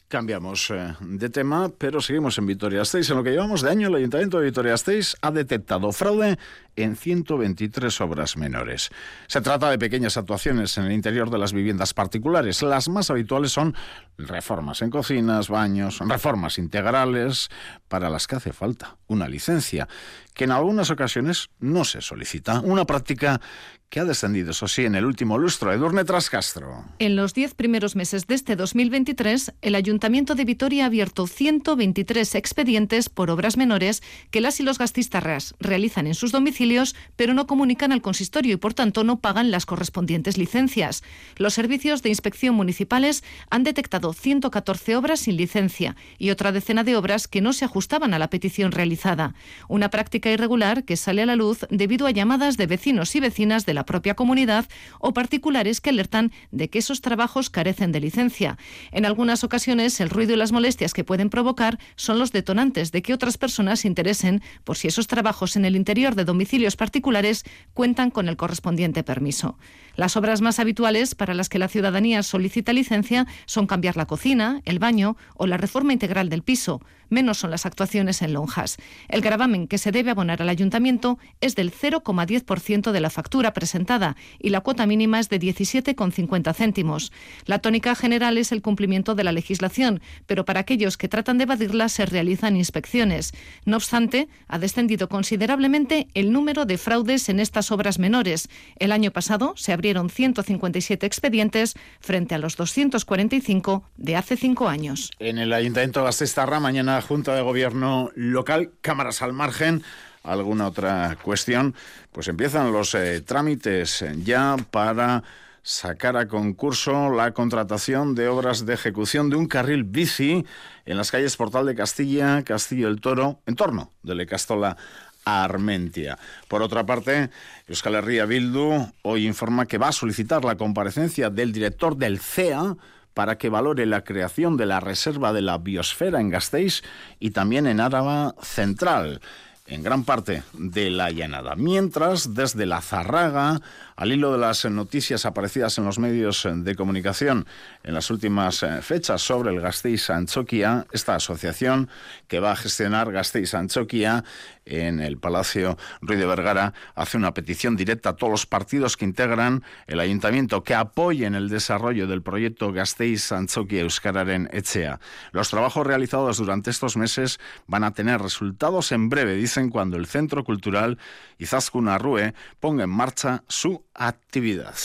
Cambiamos 0.08 0.70
eh, 0.70 0.94
de 1.00 1.28
tema, 1.28 1.70
pero 1.76 2.00
seguimos 2.00 2.38
en 2.38 2.46
Vitoria-Gasteiz. 2.46 3.10
En 3.10 3.18
lo 3.18 3.22
que 3.22 3.30
llevamos 3.30 3.60
de 3.60 3.70
año, 3.70 3.88
el 3.88 3.94
Ayuntamiento 3.94 4.38
de 4.38 4.46
Vitoria-Gasteiz 4.46 5.16
ha 5.20 5.30
detectado 5.30 5.92
fraude 5.92 6.38
en 6.76 6.96
123 6.96 8.00
obras 8.00 8.38
menores. 8.38 8.88
Se 9.26 9.42
trata 9.42 9.70
de 9.70 9.78
pequeñas 9.78 10.16
actuaciones 10.16 10.78
en 10.78 10.84
el 10.84 10.92
interior 10.92 11.28
de 11.28 11.36
las 11.36 11.52
viviendas 11.52 11.92
particulares. 11.92 12.62
Las 12.62 12.88
más 12.88 13.10
habituales 13.10 13.52
son 13.52 13.74
reformas 14.16 14.80
en 14.80 14.88
cocinas, 14.88 15.50
baños, 15.50 15.98
reformas 15.98 16.56
integrales 16.56 17.50
para 17.88 18.08
las 18.08 18.26
que 18.26 18.36
hace 18.36 18.54
falta 18.54 18.96
una 19.08 19.28
licencia, 19.28 19.88
que 20.32 20.44
en 20.44 20.52
algunas 20.52 20.90
ocasiones 20.90 21.50
no 21.58 21.84
se 21.84 22.00
solicita. 22.00 22.60
Una 22.60 22.86
práctica 22.86 23.42
que 23.90 24.00
ha 24.00 24.04
descendido, 24.04 24.50
eso 24.50 24.68
sí, 24.68 24.84
en 24.84 24.94
el 24.94 25.06
último 25.06 25.38
lustro. 25.38 25.72
Edurne 25.72 26.04
Trascastro. 26.04 26.84
En 26.98 27.16
los 27.16 27.32
diez 27.32 27.54
primeros 27.54 27.96
meses 27.96 28.26
de 28.26 28.34
este 28.34 28.54
2023, 28.54 29.54
el 29.62 29.74
Ayuntamiento 29.74 30.34
de 30.34 30.44
Vitoria 30.44 30.84
ha 30.84 30.86
abierto 30.86 31.26
123 31.26 32.34
expedientes 32.34 33.08
por 33.08 33.30
obras 33.30 33.56
menores 33.56 34.02
que 34.30 34.42
las 34.42 34.60
y 34.60 34.62
los 34.62 34.78
gastistarras 34.78 35.54
realizan 35.58 36.06
en 36.06 36.14
sus 36.14 36.32
domicilios, 36.32 36.94
pero 37.16 37.32
no 37.32 37.46
comunican 37.46 37.92
al 37.92 38.02
consistorio 38.02 38.54
y, 38.54 38.56
por 38.58 38.74
tanto, 38.74 39.04
no 39.04 39.20
pagan 39.20 39.50
las 39.50 39.64
correspondientes 39.64 40.36
licencias. 40.36 41.02
Los 41.36 41.54
servicios 41.54 42.02
de 42.02 42.10
inspección 42.10 42.54
municipales 42.54 43.24
han 43.48 43.64
detectado 43.64 44.12
114 44.12 44.96
obras 44.96 45.20
sin 45.20 45.36
licencia 45.36 45.96
y 46.18 46.28
otra 46.28 46.52
decena 46.52 46.84
de 46.84 46.96
obras 46.96 47.26
que 47.26 47.40
no 47.40 47.54
se 47.54 47.64
ajustaban 47.64 48.12
a 48.12 48.18
la 48.18 48.28
petición 48.28 48.70
realizada. 48.70 49.34
Una 49.66 49.88
práctica 49.88 50.30
irregular 50.30 50.84
que 50.84 50.96
sale 50.96 51.22
a 51.22 51.26
la 51.26 51.36
luz 51.36 51.66
debido 51.70 52.06
a 52.06 52.10
llamadas 52.10 52.58
de 52.58 52.66
vecinos 52.66 53.16
y 53.16 53.20
vecinas 53.20 53.64
de 53.64 53.74
la 53.74 53.77
propia 53.84 54.14
comunidad 54.14 54.66
o 55.00 55.12
particulares 55.12 55.80
que 55.80 55.90
alertan 55.90 56.32
de 56.50 56.68
que 56.70 56.78
esos 56.78 57.00
trabajos 57.00 57.50
carecen 57.50 57.92
de 57.92 58.00
licencia. 58.00 58.58
En 58.92 59.06
algunas 59.06 59.44
ocasiones, 59.44 60.00
el 60.00 60.10
ruido 60.10 60.34
y 60.34 60.36
las 60.36 60.52
molestias 60.52 60.94
que 60.94 61.04
pueden 61.04 61.30
provocar 61.30 61.78
son 61.96 62.18
los 62.18 62.32
detonantes 62.32 62.92
de 62.92 63.02
que 63.02 63.14
otras 63.14 63.38
personas 63.38 63.80
se 63.80 63.88
interesen 63.88 64.42
por 64.64 64.76
si 64.76 64.88
esos 64.88 65.06
trabajos 65.06 65.56
en 65.56 65.64
el 65.64 65.76
interior 65.76 66.14
de 66.14 66.24
domicilios 66.24 66.76
particulares 66.76 67.44
cuentan 67.74 68.10
con 68.10 68.28
el 68.28 68.36
correspondiente 68.36 69.02
permiso. 69.04 69.58
Las 69.96 70.16
obras 70.16 70.40
más 70.40 70.58
habituales 70.58 71.14
para 71.14 71.34
las 71.34 71.48
que 71.48 71.58
la 71.58 71.68
ciudadanía 71.68 72.22
solicita 72.22 72.72
licencia 72.72 73.26
son 73.46 73.66
cambiar 73.66 73.96
la 73.96 74.06
cocina, 74.06 74.62
el 74.64 74.78
baño 74.78 75.16
o 75.34 75.46
la 75.46 75.56
reforma 75.56 75.92
integral 75.92 76.28
del 76.28 76.42
piso. 76.42 76.80
Menos 77.10 77.38
son 77.38 77.50
las 77.50 77.66
actuaciones 77.66 78.22
en 78.22 78.32
lonjas. 78.32 78.76
El 79.08 79.20
gravamen 79.20 79.68
que 79.68 79.78
se 79.78 79.92
debe 79.92 80.10
abonar 80.10 80.42
al 80.42 80.48
ayuntamiento 80.48 81.18
es 81.40 81.54
del 81.54 81.72
0,10% 81.72 82.92
de 82.92 83.00
la 83.00 83.10
factura 83.10 83.52
presentada 83.52 84.16
y 84.38 84.50
la 84.50 84.60
cuota 84.60 84.86
mínima 84.86 85.20
es 85.20 85.28
de 85.28 85.40
17,50 85.40 86.54
céntimos. 86.54 87.12
La 87.46 87.58
tónica 87.60 87.94
general 87.94 88.38
es 88.38 88.52
el 88.52 88.62
cumplimiento 88.62 89.14
de 89.14 89.24
la 89.24 89.32
legislación, 89.32 90.00
pero 90.26 90.44
para 90.44 90.60
aquellos 90.60 90.96
que 90.96 91.08
tratan 91.08 91.38
de 91.38 91.44
evadirla 91.44 91.88
se 91.88 92.06
realizan 92.06 92.56
inspecciones. 92.56 93.32
No 93.64 93.76
obstante, 93.76 94.28
ha 94.46 94.58
descendido 94.58 95.08
considerablemente 95.08 96.08
el 96.14 96.32
número 96.32 96.64
de 96.64 96.78
fraudes 96.78 97.28
en 97.28 97.40
estas 97.40 97.70
obras 97.70 97.98
menores. 97.98 98.48
El 98.78 98.92
año 98.92 99.10
pasado 99.10 99.54
se 99.56 99.72
abrieron 99.72 100.10
157 100.10 101.06
expedientes 101.06 101.74
frente 102.00 102.34
a 102.34 102.38
los 102.38 102.56
245 102.56 103.84
de 103.96 104.16
hace 104.16 104.36
cinco 104.36 104.68
años. 104.68 105.10
En 105.18 105.38
el 105.38 105.52
Ayuntamiento 105.52 106.00
de 106.00 106.06
Gasteiz-Tarra, 106.06 106.60
mañana 106.60 106.97
Junta 107.02 107.34
de 107.34 107.42
Gobierno 107.42 108.10
local, 108.14 108.72
cámaras 108.80 109.22
al 109.22 109.32
margen 109.32 109.82
alguna 110.22 110.66
otra 110.66 111.16
cuestión, 111.22 111.74
pues 112.12 112.28
empiezan 112.28 112.72
los 112.72 112.94
eh, 112.94 113.20
trámites 113.20 114.04
ya 114.24 114.56
para 114.70 115.22
sacar 115.62 116.16
a 116.16 116.28
concurso 116.28 117.10
la 117.10 117.32
contratación 117.32 118.14
de 118.14 118.28
obras 118.28 118.64
de 118.64 118.74
ejecución 118.74 119.28
de 119.28 119.36
un 119.36 119.46
carril 119.46 119.84
bici 119.84 120.46
en 120.86 120.96
las 120.96 121.10
calles 121.10 121.36
Portal 121.36 121.66
de 121.66 121.74
Castilla, 121.74 122.42
Castillo 122.42 122.88
del 122.88 123.00
Toro, 123.00 123.40
en 123.46 123.54
torno 123.54 123.92
de 124.02 124.14
Le 124.14 124.26
Castola 124.26 124.76
a 125.24 125.44
Armentia. 125.44 126.18
Por 126.48 126.62
otra 126.62 126.86
parte, 126.86 127.30
Euskal 127.66 127.96
Herria 127.96 128.24
Bildu 128.24 128.88
hoy 129.02 129.26
informa 129.26 129.66
que 129.66 129.76
va 129.76 129.88
a 129.88 129.92
solicitar 129.92 130.44
la 130.44 130.56
comparecencia 130.56 131.28
del 131.28 131.52
director 131.52 131.96
del 131.96 132.18
CEA 132.18 132.76
para 133.18 133.36
que 133.36 133.48
valore 133.48 133.84
la 133.84 134.04
creación 134.04 134.56
de 134.56 134.64
la 134.64 134.78
Reserva 134.78 135.32
de 135.32 135.42
la 135.42 135.58
Biosfera 135.58 136.20
en 136.20 136.30
Gasteiz 136.30 136.84
y 137.18 137.32
también 137.32 137.66
en 137.66 137.80
Áraba 137.80 138.36
Central 138.42 139.20
en 139.66 139.82
gran 139.82 140.04
parte 140.04 140.44
de 140.52 140.88
la 140.90 141.10
llanada. 141.10 141.56
Mientras, 141.56 142.36
desde 142.36 142.64
la 142.64 142.80
Zarraga, 142.80 143.60
al 143.98 144.12
hilo 144.12 144.30
de 144.30 144.38
las 144.38 144.64
noticias 144.64 145.26
aparecidas 145.26 145.76
en 145.76 145.84
los 145.84 145.98
medios 145.98 146.46
de 146.50 146.76
comunicación 146.76 147.46
en 147.82 147.94
las 147.94 148.12
últimas 148.12 148.62
eh, 148.62 148.80
fechas 148.80 149.20
sobre 149.20 149.50
el 149.50 149.60
Gasteiz 149.60 150.08
Anchoquia, 150.08 150.86
esta 150.92 151.16
asociación 151.16 151.90
que 152.28 152.38
va 152.38 152.52
a 152.52 152.56
gestionar 152.56 153.10
Gasteiz 153.10 153.54
Anchoquia 153.54 154.22
en 154.66 155.00
el 155.00 155.18
Palacio 155.18 155.76
Ruy 156.00 156.16
de 156.16 156.26
Vergara 156.26 156.74
hace 156.94 157.16
una 157.16 157.34
petición 157.34 157.74
directa 157.74 158.10
a 158.10 158.16
todos 158.16 158.30
los 158.30 158.46
partidos 158.46 158.96
que 158.96 159.04
integran 159.04 159.64
el 159.88 159.98
ayuntamiento 159.98 160.62
que 160.62 160.76
apoyen 160.76 161.34
el 161.34 161.48
desarrollo 161.48 162.06
del 162.06 162.22
proyecto 162.22 162.72
Gasteiz 162.72 163.32
Anchoquia 163.32 163.80
Euskararen 163.80 164.48
Echea. 164.52 165.00
Los 165.32 165.50
trabajos 165.50 165.84
realizados 165.84 166.38
durante 166.38 166.70
estos 166.70 166.96
meses 166.96 167.40
van 167.66 167.82
a 167.82 167.94
tener 167.94 168.20
resultados 168.20 168.92
en 168.92 169.08
breve, 169.08 169.34
dicen, 169.34 169.70
cuando 169.70 169.96
el 169.96 170.06
Centro 170.06 170.44
Cultural 170.44 170.98
Izaskun 171.38 171.88
Arrue 171.88 172.34
ponga 172.60 172.84
en 172.84 172.90
marcha 172.90 173.42
su 173.48 173.87
actividad. 173.98 174.76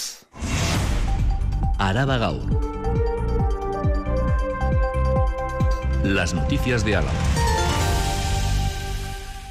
Araba 1.78 2.18
Gaur. 2.18 2.50
Las 6.04 6.34
noticias 6.34 6.84
de 6.84 6.96
Álava. 6.96 7.14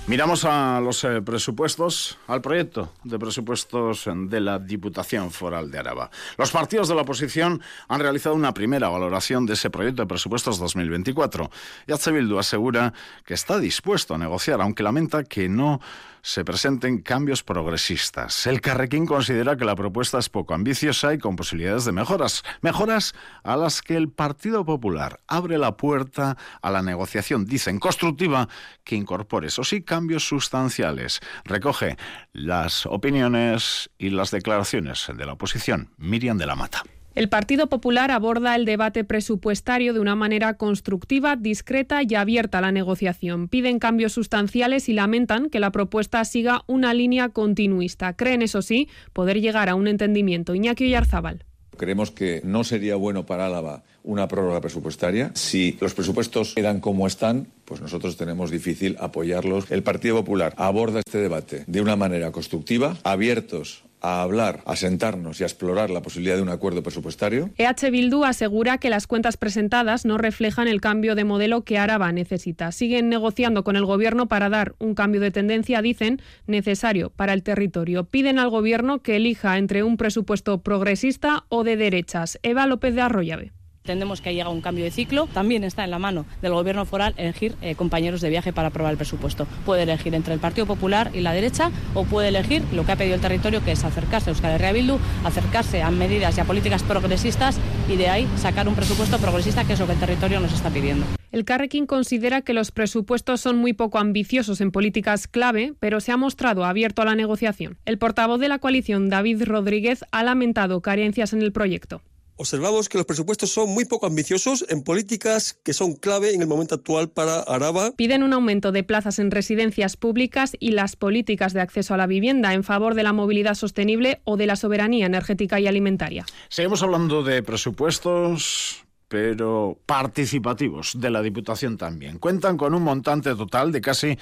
Miramos 0.09 0.45
a 0.45 0.81
los 0.81 1.05
eh, 1.05 1.23
presupuestos, 1.23 2.19
al 2.27 2.43
proyecto 2.43 2.93
de 3.05 3.21
presupuestos 3.21 4.11
de 4.13 4.41
la 4.41 4.59
Diputación 4.59 5.31
Foral 5.31 5.71
de 5.71 5.79
Araba. 5.79 6.11
Los 6.37 6.51
partidos 6.51 6.89
de 6.89 6.97
la 6.97 7.03
oposición 7.03 7.63
han 7.87 8.01
realizado 8.01 8.35
una 8.35 8.53
primera 8.53 8.89
valoración 8.89 9.47
de 9.47 9.55
ese 9.55 9.71
proyecto 9.71 10.03
de 10.03 10.09
presupuestos 10.09 10.59
2024. 10.59 11.51
Y 11.87 12.11
Bildu 12.11 12.37
asegura 12.37 12.93
que 13.25 13.35
está 13.35 13.59
dispuesto 13.59 14.17
a 14.17 14.19
negociar, 14.19 14.61
aunque 14.61 14.83
lamenta 14.83 15.23
que 15.23 15.49
no 15.49 15.81
se 16.23 16.45
presenten 16.45 17.03
cambios 17.03 17.43
progresistas. 17.43 18.47
El 18.47 18.61
Carrequín 18.61 19.07
considera 19.07 19.57
que 19.57 19.65
la 19.65 19.75
propuesta 19.75 20.19
es 20.19 20.29
poco 20.29 20.55
ambiciosa 20.55 21.13
y 21.13 21.19
con 21.19 21.37
posibilidades 21.37 21.85
de 21.85 21.93
mejoras. 21.93 22.45
Mejoras 22.61 23.15
a 23.43 23.57
las 23.57 23.83
que 23.83 23.97
el 23.97 24.09
Partido 24.09 24.65
Popular 24.65 25.21
abre 25.27 25.59
la 25.59 25.77
puerta 25.77 26.37
a 26.63 26.71
la 26.71 26.83
negociación, 26.83 27.45
dicen, 27.45 27.81
constructiva, 27.81 28.49
que 28.85 28.97
incorpore, 28.97 29.49
eso 29.49 29.65
sí, 29.65 29.83
cambios 29.83 30.27
sustanciales. 30.27 31.21
Recoge 31.45 31.97
las 32.33 32.87
opiniones 32.87 33.91
y 33.99 34.11
las 34.11 34.31
declaraciones 34.31 35.09
de 35.15 35.27
la 35.27 35.33
oposición. 35.33 35.91
Miriam 35.99 36.39
de 36.39 36.47
la 36.47 36.55
Mata. 36.55 36.85
El 37.15 37.29
Partido 37.29 37.69
Popular 37.69 38.11
aborda 38.11 38.57
el 38.57 38.65
debate 38.65 39.05
presupuestario 39.05 39.93
de 39.93 40.01
una 40.01 40.17
manera 40.17 40.55
constructiva, 40.55 41.37
discreta 41.37 42.01
y 42.03 42.15
abierta 42.15 42.59
a 42.59 42.61
la 42.63 42.73
negociación. 42.73 43.49
Piden 43.49 43.79
cambios 43.79 44.15
sustanciales 44.15 44.89
y 44.89 44.95
lamentan 44.95 45.51
que 45.51 45.61
la 45.61 45.73
propuesta 45.73 46.25
siga 46.25 46.63
una 46.67 46.95
línea 46.95 47.29
continuista. 47.29 48.15
Creen, 48.15 48.41
eso 48.41 48.63
sí, 48.63 48.89
poder 49.13 49.43
llegar 49.43 49.69
a 49.69 49.75
un 49.75 49.89
entendimiento. 49.89 50.55
Iñaki 50.55 50.87
Oyarzábal. 50.87 51.45
Creemos 51.77 52.11
que 52.11 52.41
no 52.45 52.65
sería 52.65 52.97
bueno 52.97 53.27
para 53.27 53.47
Álava 53.47 53.83
una 54.05 54.27
prórroga 54.27 54.63
presupuestaria. 54.63 55.33
Si 55.35 55.77
los 55.81 55.93
presupuestos 55.93 56.55
quedan 56.55 56.81
como 56.81 57.07
están, 57.07 57.49
pues 57.67 57.83
nosotros 57.83 58.17
tenemos 58.17 58.51
difícil 58.51 58.97
apoyarlos. 58.99 59.71
El 59.71 59.83
Partido 59.83 60.17
Popular 60.17 60.55
aborda 60.57 61.01
este 61.01 61.19
debate 61.19 61.65
de 61.67 61.81
una 61.83 61.97
manera 61.97 62.33
constructiva, 62.33 62.97
abiertos 63.05 63.85
a 64.03 64.23
hablar, 64.23 64.61
a 64.67 64.77
sentarnos 64.77 65.41
y 65.41 65.45
a 65.45 65.47
explorar 65.47 65.91
la 65.91 66.03
posibilidad 66.03 66.37
de 66.37 66.43
un 66.43 66.49
acuerdo 66.49 66.83
presupuestario. 66.83 67.51
EH 67.57 67.91
Bildu 67.91 68.25
asegura 68.25 68.79
que 68.79 68.91
las 68.91 69.07
cuentas 69.07 69.37
presentadas 69.37 70.05
no 70.05 70.19
reflejan 70.19 70.69
el 70.69 70.81
cambio 70.81 71.15
de 71.15 71.25
modelo 71.25 71.63
que 71.63 71.79
Araba 71.79 72.13
necesita. 72.13 72.73
Siguen 72.73 73.09
negociando 73.09 73.65
con 73.65 73.77
el 73.77 73.87
Gobierno 73.87 74.27
para 74.27 74.49
dar 74.49 74.75
un 74.79 74.95
cambio 74.95 75.21
de 75.21 75.31
tendencia, 75.31 75.83
dicen, 75.83 76.21
necesario 76.47 77.11
para 77.11 77.33
el 77.33 77.43
territorio. 77.43 78.05
Piden 78.05 78.39
al 78.39 78.51
Gobierno 78.51 79.03
que 79.03 79.17
elija 79.17 79.57
entre 79.59 79.83
un 79.83 79.97
presupuesto 79.97 80.63
progresista 80.63 81.45
o 81.49 81.65
de 81.65 81.77
derechas. 81.77 82.39
Eva 82.43 82.67
López 82.67 82.95
de 82.95 83.03
Arroyave. 83.03 83.53
Entendemos 83.85 84.21
que 84.21 84.29
ha 84.29 84.33
llegado 84.33 84.53
un 84.53 84.61
cambio 84.61 84.85
de 84.85 84.93
ciclo. 84.93 85.27
También 85.27 85.65
está 85.65 85.83
en 85.83 85.91
la 85.91 85.99
mano 85.99 86.25
del 86.41 86.53
Gobierno 86.53 86.85
foral 86.85 87.15
elegir 87.17 87.57
eh, 87.63 87.75
compañeros 87.75 88.21
de 88.21 88.31
viaje 88.31 88.53
para 88.53 88.69
aprobar 88.69 88.93
el 88.93 88.97
presupuesto. 88.97 89.49
Puede 89.67 89.83
elegir 89.83 90.15
entre 90.15 90.35
el 90.35 90.39
Partido 90.39 90.67
Popular 90.67 91.11
y 91.13 91.21
la 91.21 91.33
derecha 91.33 91.73
o 91.95 92.05
puede 92.05 92.29
elegir 92.29 92.63
lo 92.73 92.87
que 92.87 92.93
ha 92.93 92.97
pedido 92.97 93.17
el 93.17 93.21
territorio, 93.21 93.65
que 93.65 93.73
es 93.73 93.83
acercarse 93.83 94.31
a 94.31 94.35
Euskal 94.35 94.53
Herria 94.53 94.71
Bildu, 94.71 94.99
acercarse 95.25 95.83
a 95.83 95.91
medidas 95.91 96.39
y 96.39 96.41
a 96.41 96.45
políticas 96.45 96.85
progresistas 96.85 97.59
y 97.89 97.97
de 97.97 98.09
ahí 98.09 98.29
sacar 98.37 98.69
un 98.69 98.77
presupuesto 98.77 99.19
progresista, 99.19 99.65
que 99.65 99.73
es 99.73 99.81
lo 99.81 99.87
que 99.87 99.95
el 99.95 99.99
territorio 99.99 100.39
nos 100.39 100.53
está 100.53 100.71
pidiendo. 100.71 101.05
El 101.33 101.45
Carrequín 101.45 101.87
considera 101.87 102.43
que 102.43 102.53
los 102.53 102.71
presupuestos 102.71 103.41
son 103.41 103.59
muy 103.59 103.73
poco 103.73 103.99
ambiciosos 103.99 104.61
en 104.61 104.71
políticas 104.71 105.27
clave, 105.27 105.75
pero 105.81 105.99
se 105.99 106.13
ha 106.13 106.17
mostrado 106.17 106.65
abierto 106.65 107.03
a 107.03 107.05
la 107.05 107.17
negociación. 107.17 107.79
El 107.85 107.99
portavoz 107.99 108.39
de 108.39 108.49
la 108.49 108.61
coalición, 108.61 109.09
David 109.09 109.43
Rodríguez, 109.45 110.05
ha 110.13 110.23
lamentado 110.23 110.83
carencias 110.83 111.33
en 111.33 111.43
el 111.43 111.51
proyecto 111.51 112.01
observamos 112.43 112.89
que 112.89 112.99
los 112.99 113.07
presupuestos 113.07 113.51
son 113.51 113.71
muy 113.71 113.85
poco 113.85 114.07
ambiciosos 114.07 114.65
en 114.69 114.83
políticas 114.83 115.59
que 115.63 115.73
son 115.73 115.95
clave 115.95 116.35
en 116.35 116.43
el 116.43 116.49
momento 116.49 116.75
actual 116.75 117.09
para 117.09 117.41
Araba. 117.41 117.93
Piden 117.93 118.23
un 118.23 118.33
aumento 118.33 118.73
de 118.73 118.83
plazas 118.83 119.21
en 119.21 119.31
residencias 119.31 119.97
públicas 119.97 120.57
y 120.59 120.73
las 120.73 120.97
políticas 120.97 121.53
de 121.53 121.61
acceso 121.61 121.95
a 121.95 121.97
la 121.97 122.07
vivienda 122.07 122.53
en 122.53 122.65
favor 122.65 122.95
de 122.95 123.05
la 123.05 123.13
movilidad 123.13 123.55
sostenible 123.55 124.21
o 124.25 124.37
de 124.37 124.47
la 124.47 124.57
soberanía 124.57 125.07
energética 125.07 125.61
y 125.61 125.69
alimentaria. 125.69 126.27
Seguimos 126.49 126.83
hablando 126.83 127.23
de 127.23 127.43
presupuestos 127.43 128.85
pero 129.13 129.77
participativos 129.85 130.99
de 130.99 131.11
la 131.11 131.21
Diputación 131.21 131.77
también. 131.77 132.19
Cuentan 132.19 132.57
con 132.57 132.75
un 132.75 132.83
montante 132.83 133.35
total 133.35 133.71
de 133.71 133.83
casi 133.83 134.19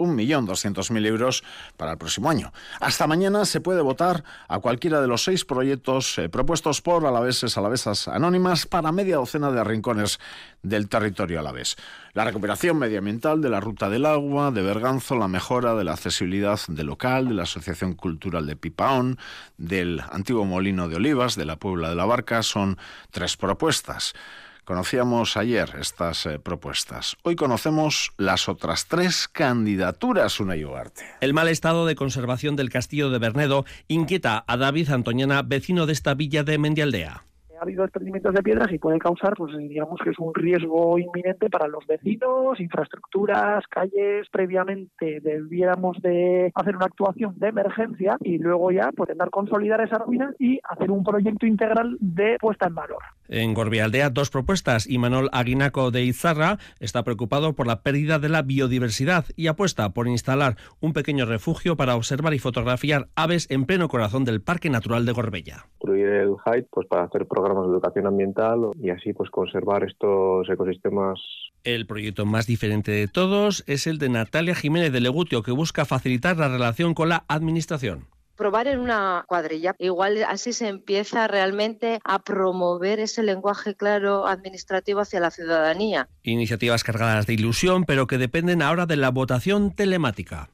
1.200.000 0.00 1.06
euros 1.06 1.44
para 1.76 1.92
el 1.92 1.98
próximo 1.98 2.30
año. 2.30 2.52
Hasta 2.80 3.06
mañana 3.06 3.44
se 3.44 3.60
puede 3.60 3.82
votar 3.82 4.24
a 4.48 4.58
cualquiera 4.58 5.00
de 5.00 5.06
los 5.06 5.22
seis 5.22 5.44
proyectos 5.44 6.18
eh, 6.18 6.28
propuestos 6.28 6.80
por 6.80 7.06
alaveses, 7.06 7.56
alavesas 7.56 8.08
anónimas 8.08 8.66
para 8.66 8.90
media 8.90 9.16
docena 9.16 9.52
de 9.52 9.62
rincones 9.62 10.18
del 10.62 10.88
territorio 10.88 11.40
alavés. 11.40 11.76
La 12.12 12.24
recuperación 12.24 12.78
medioambiental 12.78 13.40
de 13.40 13.50
la 13.50 13.60
ruta 13.60 13.88
del 13.88 14.04
agua 14.06 14.50
de 14.50 14.62
Berganzo, 14.62 15.16
la 15.16 15.28
mejora 15.28 15.74
de 15.74 15.84
la 15.84 15.92
accesibilidad 15.92 16.58
del 16.66 16.86
local, 16.86 17.28
de 17.28 17.34
la 17.34 17.44
Asociación 17.44 17.94
Cultural 17.94 18.46
de 18.46 18.56
Pipaón, 18.56 19.18
del 19.58 20.02
antiguo 20.10 20.44
molino 20.44 20.88
de 20.88 20.96
Olivas, 20.96 21.36
de 21.36 21.44
la 21.44 21.56
Puebla 21.56 21.88
de 21.88 21.94
la 21.94 22.04
Barca, 22.04 22.42
son 22.42 22.78
tres 23.10 23.36
propuestas. 23.36 24.14
Conocíamos 24.70 25.36
ayer 25.36 25.68
estas 25.80 26.26
eh, 26.26 26.38
propuestas. 26.38 27.16
Hoy 27.24 27.34
conocemos 27.34 28.12
las 28.18 28.48
otras 28.48 28.86
tres 28.86 29.26
candidaturas, 29.26 30.38
una 30.38 30.54
Ugarte. 30.54 31.02
El 31.20 31.34
mal 31.34 31.48
estado 31.48 31.86
de 31.86 31.96
conservación 31.96 32.54
del 32.54 32.70
castillo 32.70 33.10
de 33.10 33.18
Bernedo 33.18 33.64
inquieta 33.88 34.44
a 34.46 34.56
David 34.56 34.90
Antoñana, 34.90 35.42
vecino 35.42 35.86
de 35.86 35.92
esta 35.92 36.14
villa 36.14 36.44
de 36.44 36.58
Mendialdea 36.58 37.24
ha 37.60 37.64
habido 37.64 37.82
desprendimientos 37.82 38.32
de 38.34 38.42
piedras 38.42 38.72
y 38.72 38.78
puede 38.78 38.98
causar, 38.98 39.34
pues 39.36 39.54
digamos 39.56 40.00
que 40.02 40.10
es 40.10 40.18
un 40.18 40.34
riesgo 40.34 40.98
inminente 40.98 41.50
para 41.50 41.68
los 41.68 41.86
vecinos, 41.86 42.58
infraestructuras, 42.58 43.66
calles. 43.68 44.28
Previamente 44.32 45.20
debiéramos 45.20 46.00
de 46.00 46.50
hacer 46.54 46.76
una 46.76 46.86
actuación 46.86 47.38
de 47.38 47.48
emergencia 47.48 48.16
y 48.20 48.38
luego 48.38 48.70
ya 48.70 48.90
pues 48.96 49.10
intentar 49.10 49.28
consolidar 49.30 49.80
esa 49.82 49.98
ruina 49.98 50.32
y 50.38 50.58
hacer 50.64 50.90
un 50.90 51.04
proyecto 51.04 51.44
integral 51.44 51.98
de 52.00 52.38
puesta 52.40 52.66
en 52.66 52.74
valor. 52.74 53.02
En 53.28 53.52
Gorbialdea, 53.52 54.08
dos 54.08 54.30
propuestas. 54.30 54.88
Imanol 54.88 55.28
Aguinaco 55.32 55.90
de 55.90 56.02
Izarra 56.02 56.58
está 56.80 57.04
preocupado 57.04 57.52
por 57.52 57.66
la 57.66 57.82
pérdida 57.82 58.18
de 58.18 58.28
la 58.28 58.42
biodiversidad 58.42 59.26
y 59.36 59.48
apuesta 59.48 59.90
por 59.90 60.08
instalar 60.08 60.56
un 60.80 60.94
pequeño 60.94 61.26
refugio 61.26 61.76
para 61.76 61.94
observar 61.94 62.32
y 62.32 62.38
fotografiar 62.38 63.08
aves 63.16 63.46
en 63.50 63.66
pleno 63.66 63.88
corazón 63.88 64.24
del 64.24 64.40
Parque 64.40 64.70
Natural 64.70 65.04
de 65.04 65.12
Gorbella. 65.12 65.66
el 65.84 66.36
pues 66.70 66.86
para 66.86 67.04
hacer 67.04 67.26
programas 67.26 67.49
de 67.54 67.72
educación 67.72 68.06
ambiental 68.06 68.70
y 68.80 68.90
así 68.90 69.12
pues 69.12 69.30
conservar 69.30 69.84
estos 69.84 70.48
ecosistemas. 70.48 71.20
El 71.64 71.86
proyecto 71.86 72.26
más 72.26 72.46
diferente 72.46 72.90
de 72.90 73.08
todos 73.08 73.64
es 73.66 73.86
el 73.86 73.98
de 73.98 74.08
Natalia 74.08 74.54
Jiménez 74.54 74.92
de 74.92 75.00
Legutio, 75.00 75.42
que 75.42 75.52
busca 75.52 75.84
facilitar 75.84 76.36
la 76.36 76.48
relación 76.48 76.94
con 76.94 77.08
la 77.08 77.24
administración 77.28 78.06
probar 78.40 78.68
en 78.68 78.78
una 78.78 79.26
cuadrilla. 79.28 79.74
Igual 79.78 80.24
así 80.26 80.54
se 80.54 80.66
empieza 80.66 81.28
realmente 81.28 82.00
a 82.04 82.20
promover 82.20 82.98
ese 82.98 83.22
lenguaje 83.22 83.74
claro 83.74 84.26
administrativo 84.26 85.00
hacia 85.00 85.20
la 85.20 85.30
ciudadanía. 85.30 86.08
Iniciativas 86.22 86.82
cargadas 86.82 87.26
de 87.26 87.34
ilusión, 87.34 87.84
pero 87.84 88.06
que 88.06 88.16
dependen 88.16 88.62
ahora 88.62 88.86
de 88.86 88.96
la 88.96 89.10
votación 89.10 89.74
telemática 89.74 90.48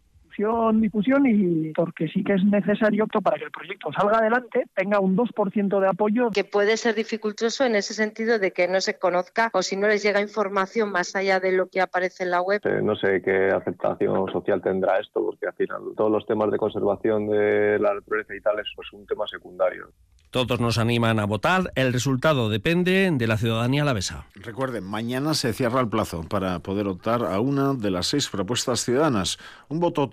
difusión, 0.75 1.27
y 1.27 1.73
porque 1.73 2.09
sí 2.09 2.23
que 2.23 2.35
es 2.35 2.45
necesario 2.45 3.07
para 3.23 3.39
que 3.39 3.45
el 3.45 3.51
proyecto 3.51 3.91
salga 3.93 4.19
adelante, 4.19 4.65
tenga 4.75 5.01
un 5.01 5.17
2% 5.17 5.81
de 5.81 5.89
apoyo. 5.89 6.31
Que 6.31 6.45
puede 6.45 6.77
ser 6.77 6.95
dificultoso 6.95 7.65
en 7.65 7.75
ese 7.75 7.95
sentido 7.95 8.39
de 8.39 8.53
que 8.53 8.69
no 8.69 8.81
se 8.81 8.99
conozca 8.99 9.51
o 9.53 9.63
si 9.63 9.77
no 9.77 9.89
les 9.89 10.03
llega 10.03 10.21
información 10.21 10.91
más 10.91 11.15
allá 11.17 11.41
de 11.41 11.53
lo 11.53 11.69
que 11.69 11.81
aparece 11.81 12.25
en 12.25 12.31
la 12.31 12.43
web. 12.43 12.61
Eh, 12.65 12.81
no 12.83 12.97
sé 12.97 13.23
qué 13.23 13.51
aceptación 13.51 14.31
social 14.33 14.63
tendrá 14.63 14.99
esto, 14.99 15.25
porque 15.25 15.47
al 15.47 15.55
final 15.55 15.81
todos 15.97 16.11
los 16.11 16.27
temas 16.27 16.51
de 16.51 16.59
conservación 16.59 17.29
de 17.29 17.79
la 17.79 17.95
naturaleza 17.95 18.35
y 18.35 18.41
tal 18.41 18.59
es 18.59 18.67
pues, 18.75 18.93
un 18.93 19.07
tema 19.07 19.27
secundario. 19.27 19.89
Todos 20.31 20.61
nos 20.61 20.77
animan 20.77 21.19
a 21.19 21.25
votar. 21.25 21.73
El 21.77 21.93
resultado 21.93 22.51
depende 22.51 23.11
de 23.11 23.27
la 23.27 23.39
ciudadanía 23.39 23.83
alavesa. 23.83 24.27
Recuerden, 24.35 24.85
mañana 24.85 25.33
se 25.35 25.53
cierra 25.53 25.81
el 25.81 25.89
plazo 25.89 26.25
para 26.29 26.59
poder 26.59 26.89
optar 26.89 27.25
a 27.25 27.41
una 27.41 27.75
de 27.75 27.91
las 27.91 28.09
seis 28.09 28.29
propuestas 28.29 28.81
ciudadanas. 28.81 29.39
Un 29.69 29.81
voto 29.81 30.11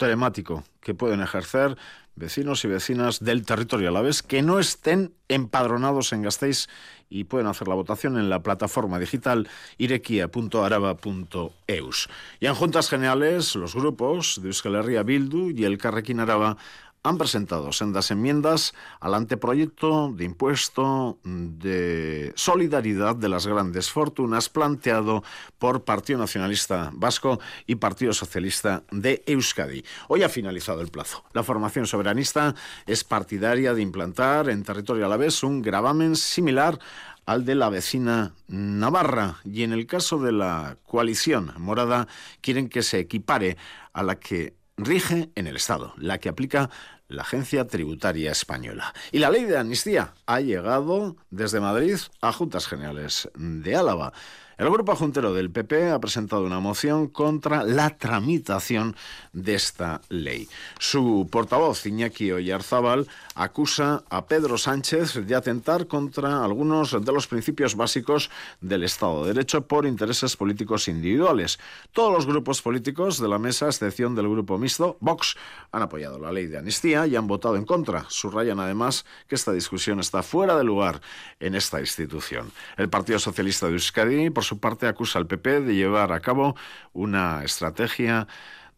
que 0.82 0.93
pueden 0.93 1.22
ejercer 1.22 1.77
vecinos 2.15 2.63
y 2.63 2.67
vecinas 2.67 3.20
del 3.20 3.46
territorio 3.46 3.89
alavés 3.89 4.22
que 4.22 4.41
no 4.41 4.60
estén 4.60 5.13
empadronados 5.27 6.13
en 6.13 6.22
Gasteiz 6.22 6.70
y 7.10 7.25
pueden 7.25 7.48
hacer 7.48 7.67
la 7.67 7.75
votación 7.75 8.17
en 8.17 8.29
la 8.29 8.43
plataforma 8.43 9.00
digital 9.00 9.50
irequia.araba.eus. 9.77 12.10
Y 12.39 12.46
en 12.46 12.55
juntas 12.55 12.89
generales, 12.89 13.55
los 13.55 13.75
grupos 13.75 14.39
de 14.41 14.48
Euskal 14.50 15.03
Bildu 15.03 15.51
y 15.51 15.65
el 15.65 15.77
Carrequín 15.77 16.20
Araba 16.20 16.58
han 17.03 17.17
presentado 17.17 17.72
sendas 17.74 18.12
enmiendas 18.12 18.74
al 19.01 19.13
anteproyecto 19.13 20.13
de 20.15 20.24
impuesto 20.24 21.20
de 21.24 22.12
solidaridad 22.35 23.15
de 23.15 23.29
las 23.29 23.47
grandes 23.47 23.89
fortunas 23.89 24.49
planteado 24.49 25.23
por 25.57 25.83
Partido 25.83 26.19
Nacionalista 26.19 26.91
Vasco 26.93 27.39
y 27.65 27.75
Partido 27.75 28.13
Socialista 28.13 28.83
de 28.91 29.23
Euskadi. 29.25 29.83
Hoy 30.07 30.23
ha 30.23 30.29
finalizado 30.29 30.81
el 30.81 30.89
plazo. 30.89 31.23
La 31.33 31.43
formación 31.43 31.87
soberanista 31.87 32.55
es 32.85 33.03
partidaria 33.03 33.73
de 33.73 33.81
implantar 33.81 34.49
en 34.49 34.63
territorio 34.63 35.05
alavés 35.05 35.43
un 35.43 35.61
gravamen 35.61 36.15
similar 36.15 36.79
al 37.25 37.45
de 37.45 37.55
la 37.55 37.69
vecina 37.69 38.33
Navarra 38.47 39.37
y 39.45 39.63
en 39.63 39.71
el 39.73 39.85
caso 39.85 40.19
de 40.19 40.31
la 40.31 40.77
coalición 40.85 41.53
morada 41.57 42.07
quieren 42.41 42.69
que 42.69 42.83
se 42.83 42.99
equipare 42.99 43.57
a 43.93 44.03
la 44.03 44.19
que 44.19 44.55
rige 44.77 45.29
en 45.35 45.47
el 45.47 45.55
Estado, 45.55 45.93
la 45.97 46.17
que 46.17 46.29
aplica 46.29 46.69
la 47.07 47.24
Agencia 47.24 47.67
Tributaria 47.67 48.31
Española. 48.31 48.93
Y 49.12 49.19
la 49.19 49.29
ley 49.29 49.45
de 49.45 49.57
amnistía 49.57 50.13
ha 50.25 50.39
llegado 50.39 51.15
desde 51.29 51.60
Madrid 51.60 51.98
a 52.22 52.31
Juntas 52.31 52.67
Generales 52.67 53.29
de 53.36 53.75
Álava. 53.75 54.13
El 54.55 54.69
grupo 54.69 54.95
juntero 54.95 55.33
del 55.33 55.50
PP 55.50 55.89
ha 55.89 56.00
presentado 56.00 56.43
una 56.43 56.60
moción 56.60 57.07
contra 57.07 57.63
la 57.63 57.98
tramitación 57.98 58.95
de 59.33 59.55
esta 59.55 60.01
ley. 60.10 60.48
Su 60.77 61.27
portavoz, 61.31 61.86
Iñaki 61.88 62.31
Oyarzábal, 62.31 63.07
acusa 63.33 64.03
a 64.10 64.27
Pedro 64.27 64.60
Sánchez 64.60 65.25
de 65.25 65.33
atentar 65.33 65.88
contra 65.88 66.43
algunos 66.43 66.91
de 66.91 67.12
los 67.12 67.25
principios 67.25 67.75
básicos 67.75 68.29
del 68.62 68.83
Estado 68.83 69.25
de 69.25 69.33
Derecho 69.33 69.65
por 69.65 69.88
intereses 69.88 70.38
políticos 70.38 70.88
individuales. 70.88 71.60
Todos 71.91 72.13
los 72.13 72.27
grupos 72.27 72.62
políticos 72.62 73.19
de 73.19 73.27
la 73.27 73.39
mesa, 73.39 73.65
a 73.65 73.69
excepción 73.69 74.13
del 74.13 74.29
grupo 74.29 74.60
mixto, 74.60 74.98
Vox, 75.00 75.36
han 75.72 75.81
apoyado 75.81 76.19
la 76.19 76.31
ley 76.31 76.45
de 76.45 76.60
amnistía 76.60 76.92
y 77.07 77.15
han 77.15 77.27
votado 77.27 77.55
en 77.55 77.65
contra. 77.65 78.05
Subrayan 78.09 78.59
además 78.59 79.05
que 79.27 79.35
esta 79.35 79.51
discusión 79.51 80.00
está 80.00 80.23
fuera 80.23 80.55
de 80.55 80.63
lugar 80.63 81.01
en 81.39 81.55
esta 81.55 81.79
institución. 81.79 82.51
El 82.77 82.89
Partido 82.89 83.19
Socialista 83.19 83.67
de 83.67 83.73
Euskadi, 83.73 84.29
por 84.29 84.43
su 84.43 84.59
parte, 84.59 84.88
acusa 84.88 85.19
al 85.19 85.27
PP 85.27 85.62
de 85.62 85.75
llevar 85.75 86.12
a 86.12 86.19
cabo 86.19 86.55
una 86.93 87.43
estrategia 87.43 88.27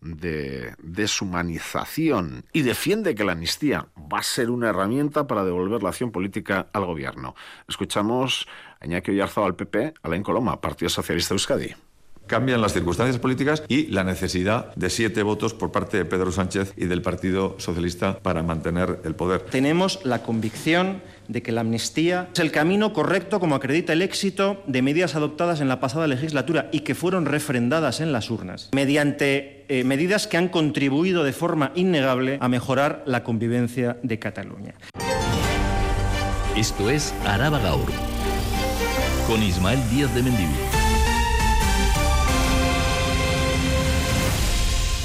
de 0.01 0.73
deshumanización 0.79 2.45
y 2.53 2.61
defiende 2.61 3.15
que 3.15 3.23
la 3.23 3.33
amnistía 3.33 3.87
va 3.97 4.19
a 4.19 4.23
ser 4.23 4.49
una 4.49 4.69
herramienta 4.69 5.27
para 5.27 5.43
devolver 5.43 5.83
la 5.83 5.89
acción 5.89 6.11
política 6.11 6.67
al 6.73 6.85
gobierno. 6.85 7.35
Escuchamos 7.67 8.47
a 8.79 8.85
Iñaki 8.85 9.19
al 9.19 9.55
PP, 9.55 9.95
Alain 10.03 10.23
Coloma, 10.23 10.61
Partido 10.61 10.89
Socialista 10.89 11.33
de 11.33 11.35
Euskadi 11.35 11.84
cambian 12.27 12.61
las 12.61 12.73
circunstancias 12.73 13.19
políticas 13.19 13.63
y 13.67 13.87
la 13.87 14.03
necesidad 14.03 14.73
de 14.75 14.89
siete 14.89 15.23
votos 15.23 15.53
por 15.53 15.71
parte 15.71 15.97
de 15.97 16.05
Pedro 16.05 16.31
Sánchez 16.31 16.73
y 16.77 16.85
del 16.85 17.01
Partido 17.01 17.55
Socialista 17.59 18.19
para 18.19 18.43
mantener 18.43 18.99
el 19.03 19.15
poder. 19.15 19.41
Tenemos 19.41 19.99
la 20.03 20.23
convicción 20.23 21.01
de 21.27 21.41
que 21.41 21.51
la 21.51 21.61
amnistía 21.61 22.29
es 22.33 22.39
el 22.39 22.51
camino 22.51 22.93
correcto 22.93 23.39
como 23.39 23.55
acredita 23.55 23.93
el 23.93 24.01
éxito 24.01 24.61
de 24.67 24.81
medidas 24.81 25.15
adoptadas 25.15 25.61
en 25.61 25.67
la 25.67 25.79
pasada 25.79 26.07
legislatura 26.07 26.69
y 26.71 26.81
que 26.81 26.95
fueron 26.95 27.25
refrendadas 27.25 27.99
en 27.99 28.11
las 28.11 28.29
urnas, 28.29 28.69
mediante 28.73 29.65
eh, 29.67 29.83
medidas 29.83 30.27
que 30.27 30.37
han 30.37 30.49
contribuido 30.49 31.23
de 31.23 31.33
forma 31.33 31.71
innegable 31.75 32.37
a 32.41 32.47
mejorar 32.47 33.03
la 33.05 33.23
convivencia 33.23 33.97
de 34.03 34.19
Cataluña. 34.19 34.75
Esto 36.55 36.89
es 36.89 37.13
Araba 37.25 37.59
Gaur, 37.59 37.91
con 39.27 39.43
Ismael 39.43 39.79
Díaz 39.89 40.13
de 40.15 40.23
Mendivil. 40.23 40.74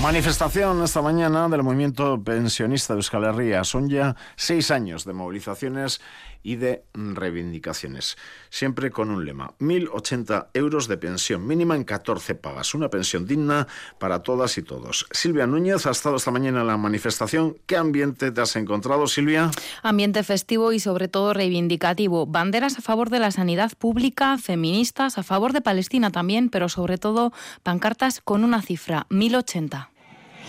Manifestación 0.02 0.82
esta 0.82 1.02
mañana 1.02 1.46
del 1.50 1.62
movimiento 1.62 2.24
pensionista 2.24 2.94
de 2.94 3.00
Euskal 3.00 3.24
Herria. 3.24 3.64
Son 3.64 3.90
ya 3.90 4.16
seis 4.34 4.70
años 4.70 5.04
de 5.04 5.12
movilizaciones 5.12 6.00
y 6.42 6.56
de 6.56 6.84
reivindicaciones. 6.94 8.16
Siempre 8.48 8.90
con 8.90 9.10
un 9.10 9.26
lema: 9.26 9.52
1.080 9.60 10.48
euros 10.54 10.88
de 10.88 10.96
pensión 10.96 11.46
mínima 11.46 11.76
en 11.76 11.84
14 11.84 12.34
pagas. 12.34 12.74
Una 12.74 12.88
pensión 12.88 13.26
digna 13.26 13.68
para 13.98 14.22
todas 14.22 14.56
y 14.56 14.62
todos. 14.62 15.06
Silvia 15.10 15.46
Núñez 15.46 15.84
ha 15.84 15.90
estado 15.90 16.16
esta 16.16 16.30
mañana 16.30 16.62
en 16.62 16.66
la 16.66 16.78
manifestación. 16.78 17.58
¿Qué 17.66 17.76
ambiente 17.76 18.32
te 18.32 18.40
has 18.40 18.56
encontrado, 18.56 19.06
Silvia? 19.06 19.50
Ambiente 19.82 20.24
festivo 20.24 20.72
y 20.72 20.80
sobre 20.80 21.08
todo 21.08 21.34
reivindicativo. 21.34 22.24
Banderas 22.24 22.78
a 22.78 22.80
favor 22.80 23.10
de 23.10 23.20
la 23.20 23.32
sanidad 23.32 23.72
pública, 23.78 24.38
feministas, 24.38 25.18
a 25.18 25.22
favor 25.22 25.52
de 25.52 25.60
Palestina 25.60 26.10
también, 26.10 26.48
pero 26.48 26.70
sobre 26.70 26.96
todo 26.96 27.34
pancartas 27.62 28.22
con 28.22 28.44
una 28.44 28.62
cifra: 28.62 29.06
1.080. 29.10 29.89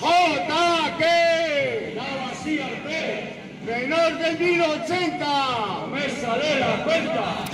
JK, 0.01 1.03
menor 3.65 4.17
de 4.17 4.31
1080, 4.31 5.87
me 5.93 6.09
sale 6.09 6.59
la 6.59 6.83
cuenta. 6.83 7.45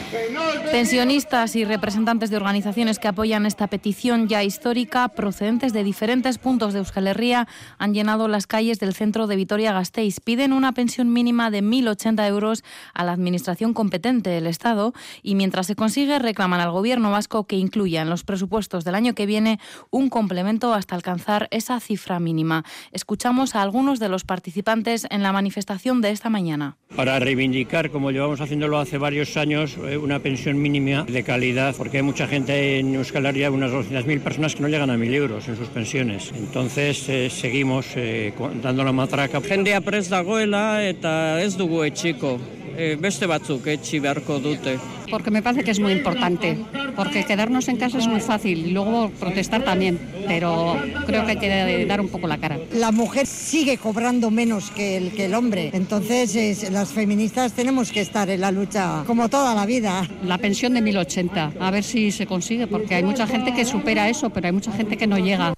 Pensionistas 0.71 1.55
y 1.55 1.65
representantes 1.65 2.29
de 2.29 2.37
organizaciones 2.37 2.99
que 2.99 3.07
apoyan 3.07 3.45
esta 3.45 3.67
petición 3.67 4.27
ya 4.27 4.43
histórica, 4.43 5.07
procedentes 5.09 5.73
de 5.73 5.83
diferentes 5.83 6.37
puntos 6.37 6.73
de 6.73 6.79
Euskal 6.79 7.07
Herria, 7.07 7.47
han 7.77 7.93
llenado 7.93 8.27
las 8.27 8.47
calles 8.47 8.79
del 8.79 8.93
centro 8.93 9.27
de 9.27 9.35
Vitoria-Gasteiz. 9.35 10.19
Piden 10.19 10.53
una 10.53 10.71
pensión 10.73 11.11
mínima 11.11 11.51
de 11.51 11.63
1.080 11.63 12.27
euros 12.27 12.63
a 12.93 13.03
la 13.03 13.11
administración 13.11 13.73
competente 13.73 14.29
del 14.29 14.47
Estado 14.47 14.93
y 15.23 15.35
mientras 15.35 15.67
se 15.67 15.75
consigue 15.75 16.19
reclaman 16.19 16.61
al 16.61 16.71
Gobierno 16.71 17.11
vasco 17.11 17.45
que 17.45 17.57
incluya 17.57 18.01
en 18.01 18.09
los 18.09 18.23
presupuestos 18.23 18.85
del 18.85 18.95
año 18.95 19.15
que 19.15 19.25
viene 19.25 19.59
un 19.89 20.09
complemento 20.09 20.73
hasta 20.73 20.95
alcanzar 20.95 21.47
esa 21.51 21.79
cifra 21.79 22.19
mínima. 22.19 22.63
Escuchamos 22.91 23.55
a 23.55 23.61
algunos 23.61 23.99
de 23.99 24.09
los 24.09 24.23
participantes 24.23 25.07
en 25.09 25.23
la 25.23 25.31
manifestación 25.31 26.01
de 26.01 26.11
esta 26.11 26.29
mañana. 26.29 26.77
Para 26.95 27.19
reivindicar, 27.19 27.91
como 27.91 28.11
llevamos 28.11 28.41
haciéndolo 28.41 28.79
hace 28.79 28.97
varios 28.97 29.35
años, 29.37 29.77
eh, 29.77 29.96
una 29.97 30.19
pensión 30.19 30.61
mínima 30.61 31.03
de 31.03 31.23
calidad, 31.23 31.75
porque 31.75 31.97
hay 31.97 32.03
mucha 32.03 32.27
gente 32.27 32.79
en 32.79 32.95
Euskal 32.95 33.25
Herria, 33.25 33.51
unas 33.51 33.71
200.000 33.71 34.19
personas 34.21 34.55
que 34.55 34.61
no 34.61 34.67
llegan 34.67 34.89
a 34.89 34.97
1.000 34.97 35.13
euros 35.13 35.47
en 35.47 35.57
sus 35.57 35.67
pensiones. 35.69 36.31
Entonces 36.35 37.07
eh, 37.09 37.29
seguimos 37.29 37.87
eh, 37.95 38.33
dando 38.61 38.83
la 38.83 38.91
matraca. 38.91 39.41
Jendea 39.41 39.81
prest 39.81 40.11
dagoela 40.11 40.83
eta 40.83 41.41
ez 41.41 41.55
dugu 41.57 41.83
etxiko. 41.87 42.37
E, 42.77 42.93
beste 43.01 43.25
batzuk 43.25 43.65
etxi 43.73 43.97
beharko 43.97 44.37
dute. 44.37 44.75
Porque 45.09 45.31
me 45.31 45.41
parece 45.41 45.63
que 45.63 45.71
es 45.71 45.79
muy 45.79 45.93
importante, 45.93 46.59
porque 46.95 47.23
quedarnos 47.23 47.67
en 47.69 47.77
casa 47.77 47.97
es 47.97 48.07
muy 48.07 48.19
fácil 48.19 48.67
y 48.67 48.71
luego 48.71 49.09
protestar 49.19 49.63
también, 49.63 49.97
pero 50.27 50.77
creo 51.07 51.25
que 51.25 51.31
hay 51.31 51.37
que 51.37 51.85
dar 51.87 52.01
un 52.01 52.09
poco 52.09 52.27
la 52.27 52.37
cara. 52.37 52.59
La 52.73 52.91
mujer 52.91 53.25
sigue 53.25 53.77
cobrando 53.77 54.29
menos 54.29 54.69
que 54.69 54.97
el, 54.97 55.11
que 55.13 55.25
el 55.25 55.33
hombre, 55.33 55.71
entonces 55.73 56.35
es, 56.35 56.69
las 56.69 56.89
feministas 56.89 57.53
tenemos 57.53 57.91
que 57.91 58.01
estar 58.01 58.29
en 58.29 58.41
la 58.41 58.51
lucha 58.51 59.03
como 59.07 59.27
toda 59.27 59.55
la 59.55 59.65
vida. 59.65 59.86
La 60.25 60.37
pensión 60.37 60.73
de 60.73 60.81
1080, 60.81 61.53
a 61.59 61.71
ver 61.71 61.83
si 61.83 62.11
se 62.11 62.25
consigue, 62.25 62.67
porque 62.67 62.95
hay 62.95 63.03
mucha 63.03 63.25
gente 63.25 63.53
que 63.53 63.63
supera 63.65 64.09
eso, 64.09 64.29
pero 64.29 64.47
hay 64.47 64.53
mucha 64.53 64.71
gente 64.71 64.97
que 64.97 65.07
no 65.07 65.17
llega. 65.17 65.53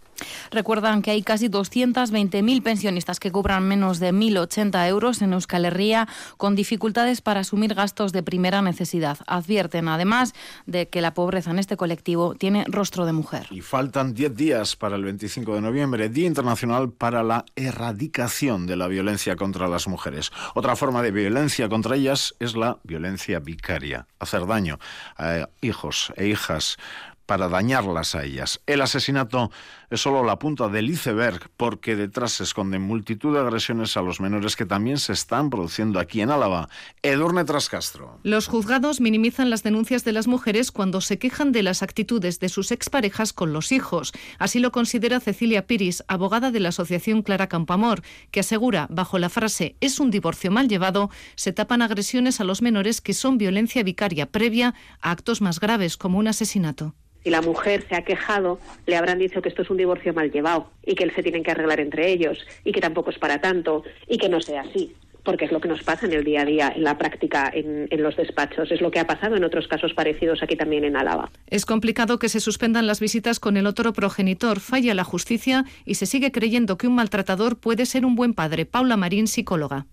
Recuerdan 0.51 1.01
que 1.01 1.11
hay 1.11 1.23
casi 1.23 1.49
220.000 1.49 2.63
pensionistas 2.63 3.19
que 3.19 3.31
cobran 3.31 3.67
menos 3.67 3.99
de 3.99 4.13
1.080 4.13 4.87
euros 4.87 5.21
en 5.21 5.33
Euskal 5.33 5.65
Herria, 5.65 6.07
con 6.37 6.55
dificultades 6.55 7.21
para 7.21 7.41
asumir 7.41 7.73
gastos 7.73 8.11
de 8.11 8.23
primera 8.23 8.61
necesidad. 8.61 9.17
Advierten 9.27 9.87
además 9.87 10.33
de 10.65 10.87
que 10.87 11.01
la 11.01 11.13
pobreza 11.13 11.51
en 11.51 11.59
este 11.59 11.77
colectivo 11.77 12.35
tiene 12.35 12.65
rostro 12.67 13.05
de 13.05 13.13
mujer. 13.13 13.47
Y 13.51 13.61
faltan 13.61 14.13
10 14.13 14.35
días 14.35 14.75
para 14.75 14.95
el 14.95 15.03
25 15.03 15.55
de 15.55 15.61
noviembre, 15.61 16.09
Día 16.09 16.27
Internacional 16.27 16.91
para 16.91 17.23
la 17.23 17.45
Erradicación 17.55 18.67
de 18.67 18.75
la 18.75 18.87
Violencia 18.87 19.35
contra 19.35 19.67
las 19.67 19.87
Mujeres. 19.87 20.31
Otra 20.55 20.75
forma 20.75 21.01
de 21.01 21.11
violencia 21.11 21.69
contra 21.69 21.95
ellas 21.95 22.35
es 22.39 22.55
la 22.55 22.77
violencia 22.83 23.39
vicaria, 23.39 24.07
hacer 24.19 24.45
daño 24.45 24.79
a 25.17 25.49
hijos 25.61 26.11
e 26.15 26.27
hijas 26.27 26.77
para 27.25 27.47
dañarlas 27.47 28.15
a 28.15 28.23
ellas. 28.23 28.59
El 28.65 28.81
asesinato 28.81 29.51
es 29.89 30.01
solo 30.01 30.23
la 30.23 30.39
punta 30.39 30.67
del 30.67 30.89
iceberg 30.89 31.49
porque 31.57 31.95
detrás 31.95 32.33
se 32.33 32.43
esconden 32.43 32.81
multitud 32.81 33.33
de 33.33 33.39
agresiones 33.39 33.97
a 33.97 34.01
los 34.01 34.19
menores 34.19 34.55
que 34.55 34.65
también 34.65 34.97
se 34.97 35.13
están 35.13 35.49
produciendo 35.49 35.99
aquí 35.99 36.21
en 36.21 36.29
Álava. 36.29 36.69
Edurne 37.01 37.43
Trascastro. 37.43 38.19
Los 38.23 38.47
juzgados 38.47 39.01
minimizan 39.01 39.49
las 39.49 39.63
denuncias 39.63 40.03
de 40.03 40.11
las 40.11 40.27
mujeres 40.27 40.71
cuando 40.71 41.01
se 41.01 41.17
quejan 41.17 41.51
de 41.51 41.63
las 41.63 41.81
actitudes 41.81 42.39
de 42.39 42.49
sus 42.49 42.71
exparejas 42.71 43.33
con 43.33 43.53
los 43.53 43.71
hijos. 43.71 44.11
Así 44.37 44.59
lo 44.59 44.71
considera 44.71 45.19
Cecilia 45.19 45.65
Piris, 45.65 46.03
abogada 46.07 46.51
de 46.51 46.59
la 46.59 46.69
Asociación 46.69 47.21
Clara 47.21 47.47
Campamor, 47.47 48.01
que 48.31 48.41
asegura, 48.41 48.87
bajo 48.89 49.17
la 49.19 49.29
frase 49.29 49.75
es 49.81 49.99
un 49.99 50.11
divorcio 50.11 50.51
mal 50.51 50.67
llevado, 50.67 51.09
se 51.35 51.53
tapan 51.53 51.81
agresiones 51.81 52.39
a 52.39 52.43
los 52.43 52.61
menores 52.61 53.01
que 53.01 53.13
son 53.13 53.37
violencia 53.37 53.83
vicaria 53.83 54.27
previa 54.27 54.75
a 55.01 55.11
actos 55.11 55.41
más 55.41 55.59
graves 55.59 55.97
como 55.97 56.19
un 56.19 56.27
asesinato 56.27 56.95
si 57.23 57.29
la 57.29 57.41
mujer 57.41 57.85
se 57.89 57.95
ha 57.95 58.03
quejado, 58.03 58.59
le 58.85 58.95
habrán 58.95 59.19
dicho 59.19 59.41
que 59.41 59.49
esto 59.49 59.61
es 59.61 59.69
un 59.69 59.77
divorcio 59.79 60.13
mal 60.13 60.31
llevado 60.31 60.69
y 60.85 60.93
que 60.93 61.03
él 61.03 61.11
se 61.15 61.23
tienen 61.23 61.43
que 61.43 61.51
arreglar 61.51 61.79
entre 61.79 62.11
ellos 62.11 62.45
y 62.63 62.71
que 62.71 62.81
tampoco 62.81 63.09
es 63.09 63.17
para 63.17 63.41
tanto 63.41 63.83
y 64.07 64.19
que 64.19 64.29
no 64.29 64.39
sea 64.39 64.61
así 64.61 64.95
porque 65.23 65.45
es 65.45 65.51
lo 65.51 65.59
que 65.59 65.67
nos 65.67 65.83
pasa 65.83 66.05
en 66.05 66.13
el 66.13 66.23
día 66.23 66.41
a 66.41 66.45
día, 66.45 66.73
en 66.75 66.83
la 66.83 66.97
práctica, 66.97 67.51
en, 67.53 67.87
en, 67.89 68.01
los 68.03 68.15
despachos. 68.15 68.71
Es 68.71 68.81
lo 68.81 68.89
que 68.89 68.99
ha 68.99 69.05
pasado 69.05 69.35
en 69.35 69.43
otros 69.43 69.67
casos 69.67 69.93
parecidos 69.93 70.41
aquí 70.41 70.55
también 70.55 70.83
en 70.85 70.95
Álava. 70.95 71.29
Es 71.47 71.65
complicado 71.65 72.19
que 72.19 72.29
se 72.29 72.39
suspendan 72.39 72.87
las 72.87 72.99
visitas 72.99 73.39
con 73.39 73.57
el 73.57 73.67
otro 73.67 73.93
progenitor. 73.93 74.59
Falla 74.59 74.93
la 74.93 75.03
justicia 75.03 75.65
y 75.85 75.95
se 75.95 76.05
sigue 76.05 76.31
creyendo 76.31 76.77
que 76.77 76.87
un 76.87 76.95
maltratador 76.95 77.59
puede 77.59 77.85
ser 77.85 78.05
un 78.05 78.15
buen 78.15 78.33
padre. 78.33 78.65
Paula 78.65 78.97
Marín, 78.97 79.27
psicóloga. 79.27 79.85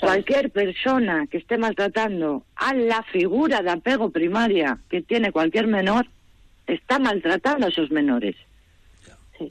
Cualquier 0.00 0.50
persona 0.50 1.26
que 1.28 1.38
esté 1.38 1.58
maltratando 1.58 2.44
a 2.54 2.72
la 2.72 3.02
figura 3.02 3.62
de 3.62 3.70
apego 3.70 4.10
primaria 4.10 4.78
que 4.88 5.02
tiene 5.02 5.32
cualquier 5.32 5.66
menor 5.66 6.06
está 6.68 6.98
maltratando 6.98 7.66
a 7.66 7.70
esos 7.70 7.90
menores. 7.90 8.36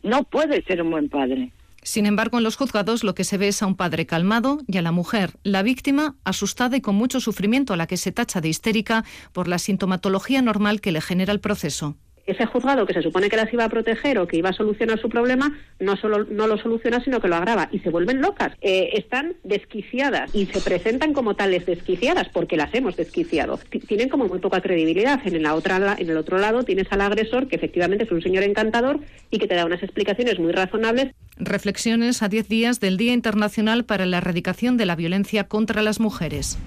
No 0.04 0.24
puede 0.24 0.64
ser 0.64 0.82
un 0.82 0.92
buen 0.92 1.10
padre. 1.10 1.52
Sin 1.84 2.06
embargo, 2.06 2.38
en 2.38 2.44
los 2.44 2.58
juzgados 2.58 3.04
lo 3.06 3.16
que 3.16 3.24
se 3.24 3.38
ve 3.38 3.48
es 3.48 3.64
a 3.64 3.68
un 3.68 3.76
padre 3.76 4.06
calmado 4.06 4.60
y 4.68 4.78
a 4.78 4.82
la 4.82 4.92
mujer, 4.92 5.38
la 5.44 5.64
víctima, 5.64 6.16
asustada 6.26 6.76
y 6.76 6.82
con 6.82 6.96
mucho 6.96 7.22
sufrimiento 7.22 7.74
a 7.74 7.78
la 7.78 7.88
que 7.88 7.96
se 7.96 8.12
tacha 8.12 8.42
de 8.42 8.50
histérica 8.50 9.06
por 9.32 9.48
la 9.48 9.58
sintomatología 9.58 10.42
normal 10.42 10.82
que 10.82 10.92
le 10.92 11.00
genera 11.00 11.32
el 11.32 11.40
proceso. 11.40 11.96
Ese 12.28 12.46
juzgado 12.46 12.86
que 12.86 12.94
se 12.94 13.02
supone 13.02 13.30
que 13.30 13.38
las 13.38 13.52
iba 13.52 13.64
a 13.64 13.70
proteger 13.70 14.20
o 14.20 14.28
que 14.28 14.38
iba 14.38 14.50
a 14.50 14.54
solucionar 14.54 15.00
su 15.00 15.10
problema, 15.10 15.58
no 15.80 15.96
solo 15.96 16.26
no 16.26 16.48
lo 16.48 16.58
soluciona, 16.58 17.04
sino 17.04 17.20
que 17.20 17.28
lo 17.28 17.36
agrava. 17.36 17.70
Y 17.72 17.80
se 17.80 17.90
vuelven 17.90 18.22
locas. 18.22 18.54
Eh, 18.62 18.90
están 18.94 19.36
desquiciadas 19.44 20.34
y 20.36 20.46
se 20.46 20.62
presentan 20.62 21.14
como 21.14 21.36
tales 21.36 21.66
desquiciadas 21.66 22.30
porque 22.30 22.58
las 22.58 22.74
hemos 22.74 22.96
desquiciado. 22.96 23.60
tienen 23.88 24.10
como 24.10 24.28
muy 24.28 24.40
poca 24.40 24.62
credibilidad. 24.62 25.20
En, 25.26 25.42
la 25.42 25.56
otra, 25.56 25.96
en 25.98 26.10
el 26.10 26.18
otro 26.18 26.38
lado 26.38 26.64
tienes 26.64 26.92
al 26.92 27.02
agresor, 27.02 27.48
que 27.48 27.56
efectivamente 27.56 28.04
es 28.04 28.12
un 28.12 28.22
señor 28.22 28.44
encantador 28.44 29.00
y 29.32 29.40
que 29.40 29.48
te 29.48 29.56
da 29.56 29.66
unas 29.66 29.82
explicaciones 29.82 30.40
muy 30.40 30.52
razonables. 30.52 31.14
Reflexiones 31.38 32.22
a 32.24 32.30
10 32.30 32.50
días 32.50 32.80
del 32.80 32.98
Día 32.98 33.14
Internacional 33.14 33.86
para 33.86 34.06
la 34.06 34.18
Erradicación 34.18 34.76
de 34.78 34.86
la 34.86 34.96
Violencia 34.96 35.46
contra 35.46 35.82
las 35.82 36.00
Mujeres. 36.00 36.58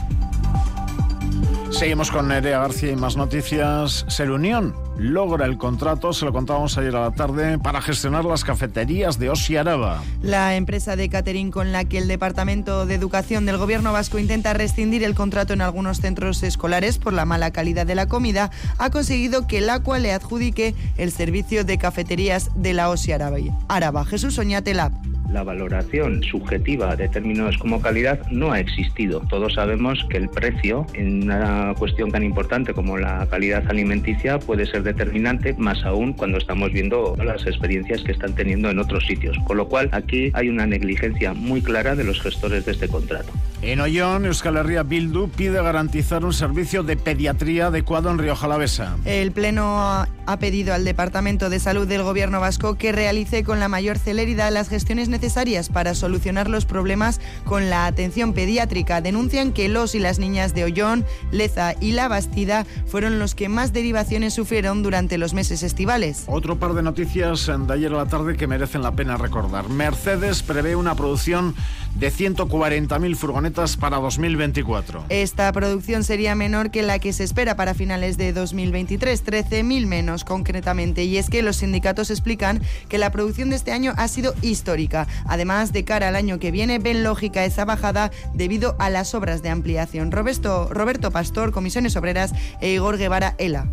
Seguimos 1.81 2.11
con 2.11 2.29
Nerea 2.29 2.59
García 2.59 2.93
y 2.93 2.97
más 2.97 3.17
noticias. 3.17 4.05
Ser 4.07 4.31
Unión 4.31 4.75
logra 4.99 5.47
el 5.47 5.57
contrato, 5.57 6.13
se 6.13 6.27
lo 6.27 6.33
contábamos 6.35 6.77
ayer 6.77 6.95
a 6.95 7.01
la 7.01 7.13
tarde, 7.13 7.59
para 7.59 7.81
gestionar 7.81 8.23
las 8.27 8.45
cafeterías 8.45 9.19
de 9.19 9.31
Osi 9.31 9.57
Araba. 9.57 10.03
La 10.21 10.57
empresa 10.57 10.95
de 10.95 11.09
catering 11.09 11.51
con 11.51 11.73
la 11.73 11.87
que 11.87 11.97
el 11.97 12.07
Departamento 12.07 12.85
de 12.85 12.97
Educación 12.97 13.47
del 13.47 13.57
Gobierno 13.57 13.95
Vasco 13.95 14.19
intenta 14.19 14.53
rescindir 14.53 15.03
el 15.03 15.15
contrato 15.15 15.55
en 15.55 15.63
algunos 15.63 16.03
centros 16.03 16.43
escolares 16.43 16.99
por 16.99 17.15
la 17.15 17.25
mala 17.25 17.51
calidad 17.51 17.87
de 17.87 17.95
la 17.95 18.09
comida, 18.09 18.51
ha 18.77 18.91
conseguido 18.91 19.47
que 19.47 19.57
el 19.57 19.71
Aqua 19.71 19.99
le 19.99 20.13
adjudique 20.13 20.75
el 20.99 21.11
servicio 21.13 21.65
de 21.65 21.79
cafeterías 21.79 22.51
de 22.57 22.75
la 22.75 22.91
Osi 22.91 23.13
Araba. 23.13 24.05
Jesús 24.05 24.39
Oñate 24.39 24.75
Lab 24.75 24.93
la 25.33 25.43
valoración 25.43 26.23
subjetiva 26.23 26.97
de 26.97 27.09
términos 27.09 27.57
como 27.59 27.81
calidad 27.81 28.21
no 28.31 28.53
ha 28.53 28.61
existido. 28.61 29.21
Todos 29.29 29.55
sabemos 29.55 30.05
que 30.11 30.17
el 30.17 30.29
precio 30.29 30.87
en 30.95 31.25
una 31.25 31.75
cuestión 31.79 32.11
tan 32.11 32.23
importante 32.23 32.75
como 32.75 32.99
la 32.99 33.27
calidad 33.31 33.65
alimenticia 33.69 34.39
puede 34.39 34.67
ser 34.67 34.83
determinante, 34.83 35.55
más 35.55 35.85
aún 35.85 36.13
cuando 36.13 36.39
estamos 36.39 36.73
viendo 36.73 37.17
las 37.25 37.47
experiencias 37.47 38.03
que 38.03 38.13
están 38.13 38.35
teniendo 38.35 38.71
en 38.71 38.79
otros 38.79 39.07
sitios. 39.07 39.37
Con 39.47 39.57
lo 39.57 39.69
cual, 39.69 39.89
aquí 39.93 40.31
hay 40.35 40.49
una 40.49 40.67
negligencia 40.67 41.33
muy 41.33 41.63
clara 41.63 41.95
de 41.95 42.05
los 42.05 42.21
gestores 42.21 42.65
de 42.67 42.73
este 42.73 42.89
contrato. 42.89 43.31
En 43.63 43.81
Ollón, 43.81 44.25
Euskal 44.25 44.57
Herria 44.57 44.83
Bildu 44.83 45.29
pide 45.29 45.63
garantizar 45.63 46.25
un 46.25 46.33
servicio 46.33 46.83
de 46.83 46.97
pediatría 46.97 47.67
adecuado 47.67 48.11
en 48.11 48.19
Río 48.19 48.35
Jalavesa. 48.35 48.97
El 49.05 49.33
Pleno 49.33 49.79
ha 49.79 50.39
pedido 50.39 50.73
al 50.73 50.85
Departamento 50.85 51.51
de 51.51 51.61
Salud 51.61 51.87
del 51.87 52.03
Gobierno 52.03 52.41
vasco 52.41 52.77
que 52.77 52.93
realice 52.93 53.45
con 53.45 53.61
la 53.61 53.69
mayor 53.69 53.99
celeridad 53.99 54.51
las 54.51 54.71
gestiones 54.71 55.09
necesarias 55.09 55.20
necesarias 55.21 55.69
para 55.69 55.95
solucionar 55.95 56.49
los 56.49 56.65
problemas 56.65 57.21
con 57.45 57.69
la 57.69 57.85
atención 57.85 58.33
pediátrica. 58.33 59.03
Denuncian 59.03 59.53
que 59.53 59.69
los 59.69 59.95
y 59.95 59.99
las 59.99 60.19
niñas 60.19 60.55
de 60.55 60.65
Ollón, 60.65 61.05
Leza 61.31 61.75
y 61.79 61.93
La 61.93 62.09
Bastida 62.09 62.65
fueron 62.87 63.19
los 63.19 63.35
que 63.35 63.51
más 63.51 63.75
derivaciones 63.75 64.33
sufrieron 64.33 64.83
durante 64.83 65.19
los 65.19 65.35
meses 65.35 65.63
estivales. 65.63 66.25
Otro 66.27 66.59
par 66.59 66.73
de 66.73 66.83
noticias 66.83 67.47
de 67.47 67.75
ayer 67.75 67.93
a 67.93 67.97
la 67.99 68.07
tarde 68.07 68.35
que 68.35 68.47
merecen 68.47 68.83
la 68.83 68.93
pena 68.93 69.19
recordar. 69.19 69.69
Mercedes 69.69 70.43
prevé 70.43 70.75
una 70.75 70.95
producción 70.95 71.55
de 71.97 72.11
140.000 72.11 73.15
furgonetas 73.15 73.77
para 73.77 73.99
2024. 73.99 75.05
Esta 75.11 75.53
producción 75.53 76.03
sería 76.03 76.35
menor 76.35 76.71
que 76.71 76.83
la 76.83 76.99
que 76.99 77.13
se 77.13 77.25
espera 77.25 77.57
para 77.57 77.75
finales 77.75 78.17
de 78.17 78.33
2023, 78.33 79.23
13.000 79.23 79.87
menos 79.87 80.25
concretamente. 80.25 81.05
Y 81.05 81.19
es 81.19 81.29
que 81.29 81.43
los 81.43 81.57
sindicatos 81.57 82.11
explican 82.11 82.63
que 82.89 82.97
la 82.97 83.13
producción 83.13 83.51
de 83.51 83.57
este 83.57 83.73
año 83.73 83.93
ha 83.97 84.09
sido 84.09 84.35
histórica. 84.41 85.07
Además, 85.27 85.73
de 85.73 85.85
cara 85.85 86.09
al 86.09 86.17
año 86.17 86.39
que 86.39 86.51
viene, 86.51 86.79
ven 86.79 87.03
lógica 87.03 87.45
esa 87.45 87.65
bajada 87.65 88.11
debido 88.35 88.77
a 88.79 88.91
las 88.91 89.15
obras 89.15 89.43
de 89.43 89.51
ampliación. 89.51 90.11
Roberto, 90.11 91.11
Pastor, 91.11 91.53
Comisiones 91.53 91.97
Obreras 91.97 92.33
e 92.61 92.73
Igor 92.73 92.97
Guevara, 92.99 93.35
ELA 93.39 93.67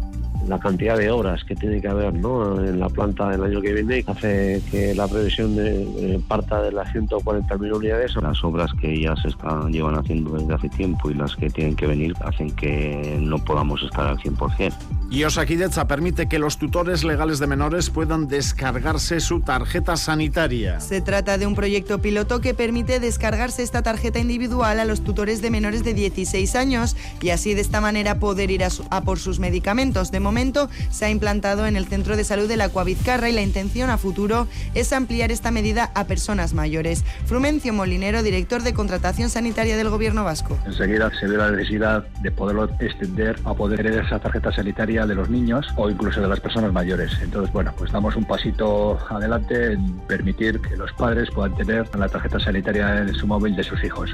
la 0.48 0.60
cantidad 0.60 0.98
de 0.98 1.12
horas 1.12 1.44
que 1.44 1.56
tiene 1.56 1.82
que 1.82 1.88
haber 1.88 2.14
¿no? 2.14 2.64
en 2.64 2.80
la 2.80 2.90
planta 2.90 3.30
del 3.30 3.44
año 3.44 3.62
que 3.62 3.74
viene 3.74 4.04
hace 4.08 4.62
que 4.72 4.96
la 4.96 5.08
previsión 5.08 5.56
de, 5.56 6.20
parta 6.28 6.62
de 6.62 6.72
las 6.72 6.88
140.000 6.94 7.76
unidades. 7.76 8.16
Las 8.16 8.44
obras 8.44 8.72
que 8.80 9.02
ya 9.02 9.16
se 9.18 9.30
están, 9.30 9.72
llevan 9.72 9.96
haciendo 9.96 10.38
desde 10.38 10.54
hace 10.54 10.70
tiempo 10.70 11.10
y 11.12 11.16
las 11.16 11.36
que 11.36 11.50
tienen 11.50 11.76
que 11.76 11.88
venir 11.88 12.14
hacen 12.22 12.52
que 12.52 13.18
no 13.20 13.38
podamos 13.44 13.84
estar 13.84 14.08
al 14.08 14.18
100%. 14.18 14.74
Y 15.10 15.24
Osakidetza 15.24 15.88
permite 15.88 16.28
que 16.28 16.38
los 16.38 16.58
tutores 16.58 17.06
legales 17.06 17.40
de 17.40 17.48
menores 17.48 17.90
puedan 17.90 18.28
descargarse 18.28 19.22
su 19.22 19.40
tarjeta 19.40 19.96
sanitaria. 19.96 20.82
Se 20.82 21.00
trata 21.00 21.38
de 21.38 21.48
un 21.48 21.56
proyecto 21.56 22.02
piloto 22.02 22.42
que 22.42 22.54
permite 22.54 23.00
descargarse 23.00 23.64
esta 23.64 23.82
tarjeta 23.82 24.20
individual 24.20 24.82
a 24.82 24.86
los 24.86 25.06
tutores 25.06 25.42
de 25.42 25.50
menores 25.50 25.86
de 25.86 25.94
16 25.94 26.56
años 26.58 26.98
y 27.22 27.30
así 27.30 27.54
de 27.54 27.62
esta 27.62 27.80
manera 27.80 28.20
poder 28.20 28.52
ir 28.52 28.66
a, 28.66 28.70
a 28.90 29.02
por 29.02 29.18
sus 29.18 29.40
medicamentos. 29.40 30.12
De 30.12 30.20
momento 30.20 30.70
se 30.90 31.06
ha 31.06 31.10
implantado 31.10 31.66
en 31.68 31.78
el 31.78 31.88
Centro 31.88 32.18
de 32.18 32.26
Salud 32.26 32.50
de 32.50 32.58
la 32.58 32.68
Cuavizcarra 32.68 33.30
y 33.30 33.34
la 33.34 33.42
intención 33.42 33.90
a 33.90 33.98
futuro 33.98 34.48
es 34.74 34.92
ampliar 34.92 35.32
esta 35.32 35.52
medida 35.52 35.90
a 35.96 36.04
personas 36.04 36.54
mayores. 36.54 37.06
Frumencio 37.26 37.72
Molinero, 37.72 38.24
director 38.24 38.62
de 38.62 38.74
Contratación 38.74 39.30
Sanitaria 39.30 39.78
del 39.78 39.90
Gobierno 39.90 40.26
Vasco. 40.26 40.58
Enseguida 40.66 41.10
se 41.18 41.28
ve 41.28 41.38
la 41.38 41.50
necesidad 41.52 42.06
de 42.22 42.32
poderlo 42.32 42.70
extender 42.82 43.40
a 43.46 43.54
poder 43.54 43.78
tener 43.78 44.06
esa 44.06 44.20
tarjeta 44.20 44.52
sanitaria 44.52 44.97
de 45.06 45.16
los 45.16 45.30
niños 45.30 45.68
o 45.76 45.90
incluso 45.90 46.22
de 46.22 46.28
las 46.28 46.40
personas 46.40 46.74
mayores. 46.74 47.12
Entonces, 47.22 47.52
bueno, 47.54 47.74
pues 47.78 47.92
damos 47.92 48.16
un 48.16 48.26
pasito 48.26 48.98
adelante 49.10 49.74
en 49.74 49.98
permitir 50.08 50.60
que 50.62 50.76
los 50.76 50.92
padres 50.94 51.30
puedan 51.32 51.56
tener 51.56 51.94
la 51.96 52.08
tarjeta 52.08 52.40
sanitaria 52.40 53.00
en 53.00 53.14
su 53.14 53.28
móvil 53.28 53.56
de 53.56 53.64
sus 53.64 53.84
hijos. 53.84 54.10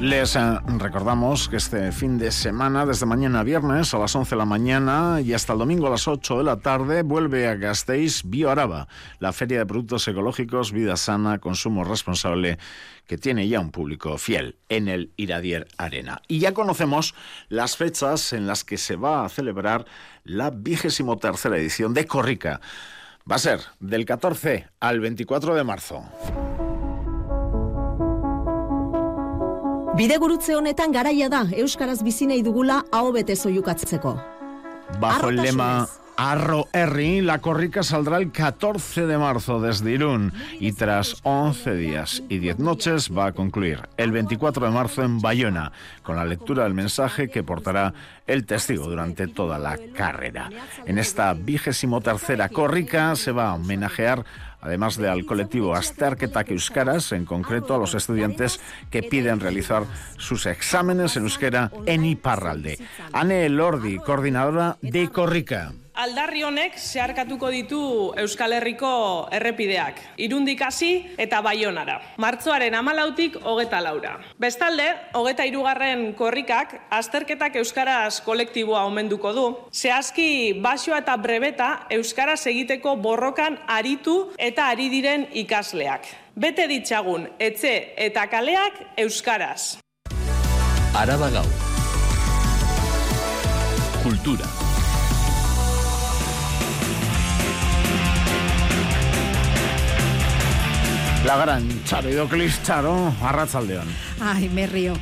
Les 0.00 0.34
eh, 0.34 0.40
recordamos 0.78 1.50
que 1.50 1.56
este 1.56 1.92
fin 1.92 2.16
de 2.16 2.32
semana, 2.32 2.86
desde 2.86 3.04
mañana 3.04 3.42
viernes 3.42 3.92
a 3.92 3.98
las 3.98 4.16
11 4.16 4.30
de 4.30 4.38
la 4.38 4.46
mañana 4.46 5.20
y 5.20 5.34
hasta 5.34 5.52
el 5.52 5.58
domingo 5.58 5.88
a 5.88 5.90
las 5.90 6.08
8 6.08 6.38
de 6.38 6.44
la 6.44 6.56
tarde, 6.56 7.02
vuelve 7.02 7.46
a 7.46 7.54
Gasteiz 7.54 8.22
BioAraba, 8.24 8.88
la 9.18 9.34
feria 9.34 9.58
de 9.58 9.66
productos 9.66 10.08
ecológicos, 10.08 10.72
vida 10.72 10.96
sana, 10.96 11.38
consumo 11.38 11.84
responsable, 11.84 12.58
que 13.06 13.18
tiene 13.18 13.46
ya 13.46 13.60
un 13.60 13.72
público 13.72 14.16
fiel 14.16 14.56
en 14.70 14.88
el 14.88 15.12
Iradier 15.18 15.68
Arena. 15.76 16.22
Y 16.28 16.38
ya 16.38 16.54
conocemos 16.54 17.14
las 17.50 17.76
fechas 17.76 18.32
en 18.32 18.46
las 18.46 18.64
que 18.64 18.78
se 18.78 18.96
va 18.96 19.26
a 19.26 19.28
celebrar 19.28 19.84
la 20.24 20.48
vigésimo 20.48 21.18
tercera 21.18 21.58
edición 21.58 21.92
de 21.92 22.06
Corrica. 22.06 22.62
Va 23.30 23.36
a 23.36 23.38
ser 23.38 23.60
del 23.80 24.06
14 24.06 24.66
al 24.80 25.00
24 25.00 25.54
de 25.54 25.64
marzo. 25.64 26.49
Bidegurutze 30.00 30.54
honetan 30.56 30.94
garaia 30.96 31.26
da 31.28 31.42
euskaraz 31.60 31.98
dugula 32.42 32.84
aho 32.90 33.12
bete. 33.12 33.34
Bajo 34.98 35.28
el 35.28 35.36
lema 35.36 35.86
Arro 36.16 36.68
Erri, 36.72 37.20
la 37.20 37.38
corrica 37.38 37.82
saldrá 37.82 38.16
el 38.16 38.32
14 38.32 39.06
de 39.06 39.18
marzo 39.18 39.60
desde 39.60 39.92
Irún 39.92 40.32
y 40.58 40.72
tras 40.72 41.16
11 41.22 41.74
días 41.74 42.22
y 42.30 42.38
10 42.38 42.58
noches 42.60 43.10
va 43.10 43.26
a 43.26 43.32
concluir 43.32 43.88
el 43.98 44.10
24 44.10 44.66
de 44.66 44.72
marzo 44.72 45.02
en 45.02 45.20
Bayona 45.20 45.72
con 46.02 46.16
la 46.16 46.24
lectura 46.24 46.64
del 46.64 46.72
mensaje 46.74 47.28
que 47.28 47.42
portará 47.42 47.92
el 48.26 48.46
testigo 48.46 48.84
durante 48.84 49.28
toda 49.28 49.58
la 49.58 49.78
carrera. 49.94 50.50
En 50.86 50.98
esta 50.98 51.34
vigésimo 51.34 52.00
tercera 52.00 52.48
corrica 52.48 53.16
se 53.16 53.32
va 53.32 53.50
a 53.50 53.54
homenajear 53.54 54.24
además 54.60 54.96
de 54.96 55.08
al 55.08 55.24
colectivo 55.26 55.74
Asterketak 55.74 56.50
Euskaras, 56.50 57.12
en 57.12 57.24
concreto 57.24 57.74
a 57.74 57.78
los 57.78 57.94
estudiantes 57.94 58.60
que 58.90 59.02
piden 59.02 59.40
realizar 59.40 59.84
sus 60.16 60.46
exámenes 60.46 61.16
en 61.16 61.24
euskera 61.24 61.70
en 61.86 62.04
Iparralde. 62.04 62.78
Ane 63.12 63.48
Lordi, 63.48 63.98
coordinadora 63.98 64.76
de 64.82 65.08
Corrica. 65.08 65.72
Aldarri 66.00 66.40
honek 66.46 66.78
zeharkatuko 66.80 67.50
ditu 67.52 67.78
Euskal 68.22 68.54
Herriko 68.56 68.90
errepideak, 69.36 69.98
irundik 70.24 70.62
hasi 70.64 70.88
eta 71.20 71.42
baionara. 71.44 71.98
Martzoaren 72.16 72.72
amalautik 72.78 73.36
hogeta 73.44 73.82
laura. 73.84 74.14
Bestalde, 74.40 74.86
hogeta 75.18 75.44
irugarren 75.44 76.14
korrikak, 76.16 76.72
azterketak 76.96 77.58
Euskaraz 77.60 78.22
kolektiboa 78.24 78.86
omenduko 78.88 79.34
du. 79.36 79.44
Zehazki, 79.74 80.54
basoa 80.64 81.02
eta 81.04 81.18
brebeta 81.20 81.68
Euskaraz 81.98 82.40
egiteko 82.48 82.96
borrokan 82.96 83.60
aritu 83.68 84.16
eta 84.38 84.70
ari 84.72 84.88
diren 84.88 85.28
ikasleak. 85.42 86.08
Bete 86.32 86.64
ditzagun, 86.70 87.28
etxe 87.36 87.74
eta 88.08 88.24
kaleak 88.32 88.80
Euskaraz. 89.04 89.76
Araba. 90.96 91.44
Kultura. 94.00 94.59
La 101.24 101.36
gran 101.36 101.84
Charo 101.84 102.08
Idoclis 102.08 102.62
Charo, 102.62 103.14
Arratzaldeón. 103.22 103.86
Ay, 104.20 104.48
me 104.48 104.66
río. 104.66 104.94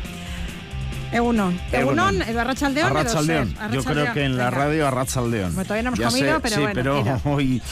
Egunon. 1.13 1.59
Egunon, 1.73 2.23
edo 2.23 2.41
Arratsaldeón. 2.41 3.55
Yo 3.73 3.85
creo 3.85 4.13
que 4.13 4.25
en 4.25 4.37
la 4.37 4.51
radio 4.51 4.87
Arratzaldeón. 4.89 5.55
Bueno, 5.55 5.65
todavía 5.67 5.91
no 5.91 5.97
hemos 5.97 6.13
comido, 6.13 6.41
pero 6.41 6.55
sí, 6.55 6.61
bueno, 6.61 6.75
pero 6.75 7.03
mira. 7.03 7.21
hoy 7.25 7.63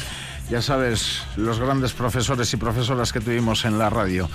ya 0.48 0.62
sabes, 0.62 1.22
los 1.36 1.58
grandes 1.58 1.92
profesores 1.92 2.52
y 2.52 2.56
profesoras 2.56 3.12
que 3.12 3.20
tuvimos 3.20 3.64
en 3.64 3.78
la 3.78 3.90
radio 3.90 4.28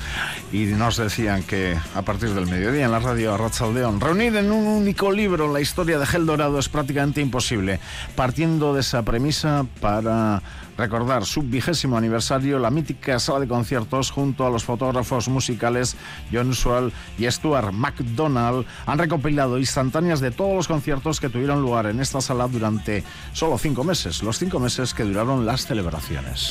y 0.51 0.65
nos 0.65 0.97
decían 0.97 1.43
que 1.43 1.77
a 1.95 2.01
partir 2.01 2.33
del 2.33 2.47
mediodía 2.47 2.85
en 2.85 2.91
la 2.91 2.99
radio 2.99 3.33
Arrachaldeón, 3.33 4.01
reunir 4.01 4.35
en 4.35 4.51
un 4.51 4.67
único 4.67 5.11
libro 5.11 5.51
la 5.51 5.61
historia 5.61 5.99
de 5.99 6.05
Gel 6.05 6.25
Dorado 6.25 6.59
es 6.59 6.67
prácticamente 6.67 7.21
imposible. 7.21 7.79
Partiendo 8.15 8.73
de 8.73 8.81
esa 8.81 9.03
premisa 9.03 9.65
para 9.79 10.41
recordar 10.77 11.25
su 11.25 11.43
vigésimo 11.43 11.97
aniversario, 11.97 12.59
la 12.59 12.71
mítica 12.71 13.19
sala 13.19 13.41
de 13.41 13.47
conciertos 13.47 14.11
junto 14.11 14.45
a 14.45 14.49
los 14.49 14.63
fotógrafos 14.63 15.29
musicales 15.29 15.95
John 16.31 16.49
Usual 16.49 16.91
y 17.17 17.29
Stuart 17.29 17.71
McDonald 17.71 18.65
han 18.85 18.97
recopilado 18.97 19.57
instantáneas 19.59 20.19
de 20.19 20.31
todos 20.31 20.55
los 20.55 20.67
conciertos 20.67 21.19
que 21.19 21.29
tuvieron 21.29 21.61
lugar 21.61 21.85
en 21.85 22.01
esta 22.01 22.19
sala 22.19 22.47
durante 22.47 23.03
solo 23.31 23.57
cinco 23.57 23.83
meses, 23.83 24.23
los 24.23 24.39
cinco 24.39 24.59
meses 24.59 24.93
que 24.93 25.03
duraron 25.03 25.45
las 25.45 25.65
celebraciones. 25.65 26.00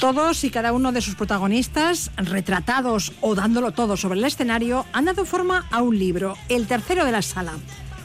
Todos 0.01 0.45
y 0.45 0.51
cada 0.51 0.73
uno 0.73 0.93
de 0.93 1.01
sus 1.01 1.15
protagonistas, 1.15 2.11
retratados 2.17 3.13
o 3.21 3.35
dándolo 3.35 3.73
todo 3.73 3.97
sobre 3.97 4.19
el 4.19 4.25
escenario, 4.25 4.87
han 4.93 5.07
dado 5.07 5.25
forma 5.25 5.67
a 5.71 5.83
un 5.83 5.99
libro, 5.99 6.37
el 6.49 6.67
tercero 6.67 7.05
de 7.05 7.13
la 7.13 7.23
sala, 7.23 7.53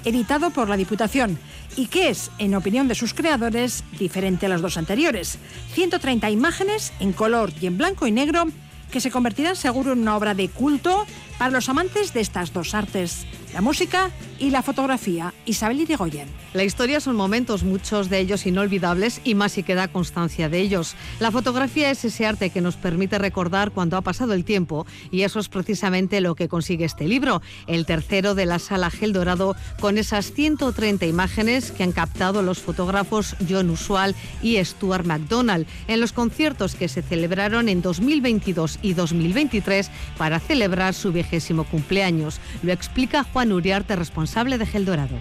editado 0.04 0.52
por 0.52 0.70
la 0.70 0.78
Diputación 0.78 1.38
y 1.76 1.88
que 1.88 2.10
es, 2.10 2.32
en 2.38 2.56
opinión 2.56 2.88
de 2.88 2.96
sus 2.96 3.14
creadores, 3.14 3.84
diferente 4.00 4.46
a 4.46 4.50
los 4.50 4.62
dos 4.62 4.78
anteriores. 4.78 5.38
130 5.74 6.30
imágenes 6.30 6.94
en 7.00 7.14
color 7.14 7.52
y 7.62 7.68
en 7.68 7.78
blanco 7.78 8.08
y 8.08 8.12
negro 8.12 8.48
que 8.92 9.02
se 9.02 9.12
convertirán 9.12 9.56
seguro 9.56 9.94
en 9.94 10.00
una 10.00 10.16
obra 10.16 10.34
de 10.34 10.48
culto 10.48 11.06
para 11.38 11.52
los 11.52 11.68
amantes 11.70 12.14
de 12.14 12.22
estas 12.22 12.54
dos 12.54 12.74
artes, 12.74 13.26
la 13.56 13.62
música 13.62 14.12
y 14.38 14.50
la 14.50 14.62
fotografía. 14.62 15.34
Isabel 15.46 15.80
Irigoyen. 15.80 16.28
La 16.54 16.66
historia 16.66 17.00
son 17.00 17.16
momentos, 17.16 17.64
muchos 17.64 18.10
de 18.10 18.20
ellos 18.20 18.46
inolvidables, 18.46 19.22
y 19.24 19.34
más 19.34 19.54
si 19.54 19.64
queda 19.64 19.88
constancia 19.88 20.50
de 20.50 20.60
ellos. 20.60 20.96
La 21.22 21.32
fotografía 21.32 21.90
es 21.90 22.04
ese 22.04 22.26
arte 22.26 22.50
que 22.50 22.60
nos 22.60 22.76
permite 22.76 23.18
recordar 23.18 23.72
cuando 23.72 23.96
ha 23.96 24.02
pasado 24.02 24.34
el 24.34 24.44
tiempo, 24.44 24.86
y 25.10 25.22
eso 25.22 25.40
es 25.40 25.48
precisamente 25.48 26.20
lo 26.20 26.36
que 26.36 26.50
consigue 26.50 26.84
este 26.84 27.08
libro, 27.08 27.42
el 27.68 27.86
tercero 27.86 28.36
de 28.36 28.46
la 28.46 28.60
sala 28.60 28.90
Gel 28.90 29.14
Dorado, 29.14 29.56
con 29.80 29.98
esas 29.98 30.34
130 30.34 31.06
imágenes 31.06 31.72
que 31.72 31.84
han 31.84 31.94
captado 31.94 32.42
los 32.42 32.60
fotógrafos 32.60 33.38
John 33.50 33.70
Usual 33.70 34.16
y 34.42 34.58
Stuart 34.66 35.06
McDonald 35.06 35.66
en 35.88 36.02
los 36.02 36.12
conciertos 36.12 36.76
que 36.76 36.90
se 36.90 37.02
celebraron 37.02 37.70
en 37.70 37.82
2022 37.82 38.80
y 38.82 38.96
2023 38.96 39.90
para 40.18 40.42
celebrar 40.42 40.94
su 40.94 41.14
vigésimo 41.14 41.64
cumpleaños. 41.64 42.42
Lo 42.62 42.74
explica 42.74 43.24
Juan 43.24 43.45
Uriarte, 43.52 43.96
responsable 43.96 44.58
de 44.58 44.66
Gel 44.66 44.86
Dorado. 44.86 45.18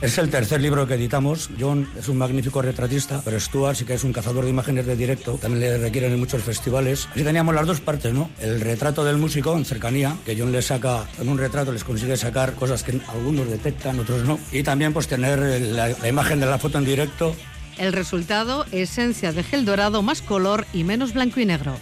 Es 0.00 0.16
el 0.16 0.30
tercer 0.30 0.62
libro 0.62 0.86
que 0.86 0.94
editamos. 0.94 1.50
John 1.60 1.86
es 1.98 2.08
un 2.08 2.16
magnífico 2.16 2.62
retratista, 2.62 3.20
pero 3.22 3.38
Stuart 3.38 3.76
sí 3.76 3.84
que 3.84 3.92
es 3.92 4.02
un 4.02 4.14
cazador 4.14 4.44
de 4.44 4.50
imágenes 4.50 4.86
de 4.86 4.96
directo. 4.96 5.32
También 5.34 5.60
le 5.60 5.76
requieren 5.78 6.12
en 6.12 6.18
muchos 6.18 6.42
festivales. 6.42 7.06
Así 7.12 7.22
teníamos 7.22 7.54
las 7.54 7.66
dos 7.66 7.80
partes, 7.80 8.14
¿no? 8.14 8.30
El 8.40 8.62
retrato 8.62 9.04
del 9.04 9.18
músico 9.18 9.54
en 9.54 9.66
cercanía, 9.66 10.16
que 10.24 10.34
John 10.38 10.52
le 10.52 10.62
saca, 10.62 11.04
en 11.20 11.28
un 11.28 11.36
retrato 11.36 11.70
les 11.70 11.84
consigue 11.84 12.16
sacar 12.16 12.54
cosas 12.54 12.82
que 12.82 12.98
algunos 13.08 13.50
detectan, 13.50 14.00
otros 14.00 14.24
no. 14.24 14.38
Y 14.52 14.62
también 14.62 14.94
pues 14.94 15.06
tener 15.06 15.38
la, 15.60 15.88
la 15.88 16.08
imagen 16.08 16.40
de 16.40 16.46
la 16.46 16.56
foto 16.56 16.78
en 16.78 16.86
directo. 16.86 17.36
El 17.76 17.92
resultado, 17.92 18.64
esencia 18.72 19.32
de 19.32 19.42
gel 19.42 19.66
dorado 19.66 20.00
más 20.00 20.22
color 20.22 20.66
y 20.72 20.84
menos 20.84 21.12
blanco 21.12 21.40
y 21.40 21.44
negro 21.44 21.74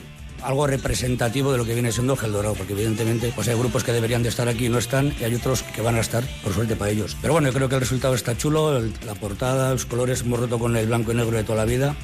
algo 0.42 0.66
representativo 0.66 1.52
de 1.52 1.58
lo 1.58 1.64
que 1.64 1.74
viene 1.74 1.92
siendo 1.92 2.16
Gel 2.16 2.32
Dorado, 2.32 2.54
porque 2.54 2.72
evidentemente 2.72 3.32
pues 3.34 3.48
hay 3.48 3.56
grupos 3.56 3.84
que 3.84 3.92
deberían 3.92 4.22
de 4.22 4.28
estar 4.28 4.48
aquí 4.48 4.66
y 4.66 4.68
no 4.68 4.78
están, 4.78 5.14
y 5.20 5.24
hay 5.24 5.34
otros 5.34 5.62
que 5.62 5.82
van 5.82 5.96
a 5.96 6.00
estar, 6.00 6.24
por 6.42 6.52
suerte 6.52 6.76
para 6.76 6.90
ellos. 6.90 7.16
Pero 7.20 7.34
bueno, 7.34 7.48
yo 7.48 7.54
creo 7.54 7.68
que 7.68 7.74
el 7.76 7.80
resultado 7.80 8.14
está 8.14 8.36
chulo, 8.36 8.80
la 8.80 9.14
portada, 9.14 9.72
los 9.72 9.86
colores, 9.86 10.22
hemos 10.22 10.40
roto 10.40 10.58
con 10.58 10.76
el 10.76 10.86
blanco 10.86 11.12
y 11.12 11.16
negro 11.16 11.36
de 11.36 11.44
toda 11.44 11.58
la 11.58 11.64
vida. 11.64 11.94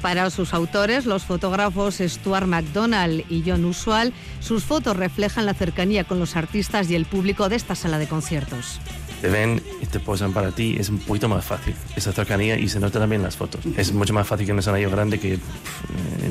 Para 0.00 0.30
sus 0.30 0.52
autores, 0.52 1.06
los 1.06 1.22
fotógrafos 1.22 1.98
Stuart 2.00 2.46
McDonald 2.46 3.24
y 3.28 3.44
John 3.46 3.64
Usual, 3.64 4.12
sus 4.40 4.64
fotos 4.64 4.96
reflejan 4.96 5.46
la 5.46 5.54
cercanía 5.54 6.02
con 6.02 6.18
los 6.18 6.34
artistas 6.34 6.90
y 6.90 6.96
el 6.96 7.06
público 7.06 7.48
de 7.48 7.54
esta 7.54 7.76
sala 7.76 7.98
de 7.98 8.08
conciertos 8.08 8.80
te 9.22 9.28
ven 9.28 9.62
y 9.80 9.86
te 9.86 10.00
posan 10.00 10.32
para 10.32 10.50
ti, 10.50 10.74
es 10.80 10.88
un 10.88 10.98
poquito 10.98 11.28
más 11.28 11.44
fácil 11.44 11.76
esa 11.94 12.12
cercanía 12.12 12.58
y 12.58 12.68
se 12.68 12.80
nota 12.80 12.98
también 12.98 13.20
en 13.20 13.26
las 13.26 13.36
fotos. 13.36 13.64
Es 13.76 13.92
mucho 13.92 14.12
más 14.12 14.26
fácil 14.26 14.46
que 14.46 14.52
un 14.52 14.58
escenario 14.58 14.90
grande 14.90 15.20
que 15.20 15.38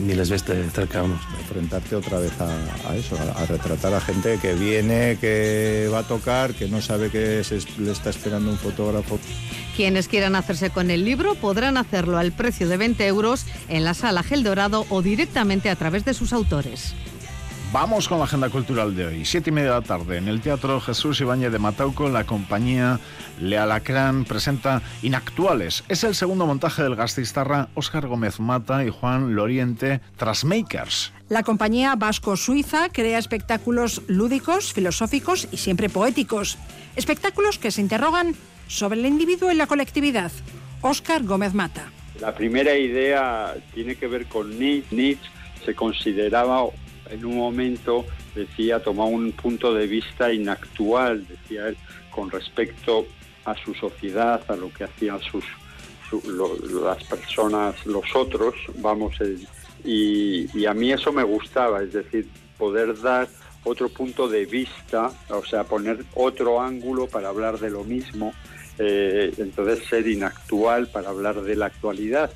ni 0.06 0.13
les 0.13 0.30
ves 0.30 0.45
de 0.45 0.69
cerca. 0.69 1.01
Enfrentarte 1.39 1.95
otra 1.95 2.19
vez 2.19 2.34
a, 2.41 2.93
eso, 2.93 3.17
a, 3.17 3.45
retratar 3.45 3.93
a 3.93 4.01
gente 4.01 4.38
que 4.41 4.56
viene, 4.56 5.17
que 5.21 5.89
va 5.91 5.99
a 5.99 6.04
tocar, 6.04 6.54
que 6.54 6.67
no 6.67 6.82
sabe 6.82 7.10
que 7.10 7.41
le 7.77 7.91
está 7.91 8.10
esperando 8.10 8.51
un 8.51 8.58
fotógrafo. 8.58 9.17
Quienes 9.77 10.10
quieran 10.10 10.36
hacerse 10.36 10.69
con 10.69 10.91
el 10.91 11.06
libro 11.06 11.36
podrán 11.36 11.77
hacerlo 11.77 12.17
al 12.17 12.34
precio 12.34 12.67
de 12.67 12.75
20 12.75 13.08
euros 13.08 13.45
en 13.69 13.86
la 13.86 13.93
sala 13.93 14.21
Gel 14.21 14.43
Dorado 14.43 14.86
o 14.89 15.01
directamente 15.01 15.69
a 15.69 15.77
través 15.77 16.04
de 16.04 16.13
sus 16.13 16.34
autores. 16.34 16.93
Vamos 17.71 18.10
con 18.10 18.17
la 18.17 18.25
agenda 18.25 18.49
cultural 18.49 18.97
de 18.97 19.05
hoy. 19.05 19.23
Siete 19.23 19.49
y 19.49 19.53
media 19.53 19.69
de 19.69 19.79
la 19.79 19.81
tarde 19.81 20.17
en 20.17 20.27
el 20.27 20.41
Teatro 20.41 20.81
Jesús 20.81 21.21
Ibáñez 21.21 21.53
de 21.53 21.57
Matauco, 21.57 22.10
la 22.10 22.25
compañía 22.25 22.99
Lealacrán 23.39 24.25
presenta 24.25 24.81
Inactuales. 25.01 25.86
Es 25.88 26.03
el 26.03 26.13
segundo 26.13 26.45
montaje 26.45 26.84
del 26.84 26.97
gastistarra 26.97 27.69
Óscar 27.73 28.07
Gómez 28.07 28.41
Mata 28.41 28.84
y 28.84 28.89
Juan 28.89 29.36
Loriente, 29.36 30.01
Trasmakers. 30.17 31.13
La 31.29 31.43
compañía 31.43 31.95
vasco-suiza 31.95 32.89
crea 32.89 33.17
espectáculos 33.17 34.01
lúdicos, 34.07 34.73
filosóficos 34.73 35.47
y 35.49 35.55
siempre 35.55 35.88
poéticos. 35.88 36.57
Espectáculos 36.97 37.57
que 37.57 37.71
se 37.71 37.79
interrogan 37.79 38.36
sobre 38.67 38.99
el 38.99 39.05
individuo 39.05 39.49
y 39.49 39.55
la 39.55 39.67
colectividad. 39.67 40.34
Óscar 40.81 41.23
Gómez 41.23 41.53
Mata. 41.53 41.89
La 42.19 42.36
primera 42.36 42.75
idea 42.75 43.55
tiene 43.73 43.95
que 43.95 44.07
ver 44.07 44.27
con 44.27 44.60
Nietzsche. 44.60 44.93
Nietzsche 44.93 45.29
se 45.63 45.73
consideraba 45.73 46.63
en 47.12 47.26
un 47.26 47.38
momento 47.38 48.06
decía, 48.34 48.82
tomaba 48.82 49.10
un 49.10 49.32
punto 49.34 49.74
de 49.74 49.88
vista 49.88 50.32
inactual, 50.32 51.28
decía 51.28 51.67
él, 51.67 51.78
con 52.10 52.30
respecto 52.32 53.06
a 53.45 53.56
su 53.56 53.74
sociedad, 53.74 54.41
a 54.47 54.56
lo 54.56 54.71
que 54.71 54.86
hacían 54.86 55.19
sus, 55.21 55.43
las 56.84 57.04
personas, 57.04 57.86
los 57.86 58.15
otros, 58.15 58.56
vamos, 58.78 59.15
y, 59.84 60.65
a 60.65 60.74
mí 60.74 60.91
eso 60.91 61.12
me 61.12 61.24
gustaba, 61.24 61.82
es 61.82 61.93
decir, 61.93 62.28
poder 62.58 63.00
dar 63.02 63.28
otro 63.63 63.89
punto 63.89 64.28
de 64.28 64.45
vista, 64.45 65.12
o 65.30 65.45
sea, 65.45 65.63
poner 65.63 66.04
otro 66.15 66.62
ángulo 66.62 67.08
para 67.08 67.30
hablar 67.30 67.60
de 67.60 67.69
lo 67.69 67.84
mismo, 67.84 68.34
eh, 68.78 69.34
entonces 69.38 69.86
ser 69.88 70.08
inactual 70.08 70.88
para 70.88 71.10
hablar 71.10 71.41
de 71.41 71.56
la 71.56 71.67
actualidad. 71.67 72.32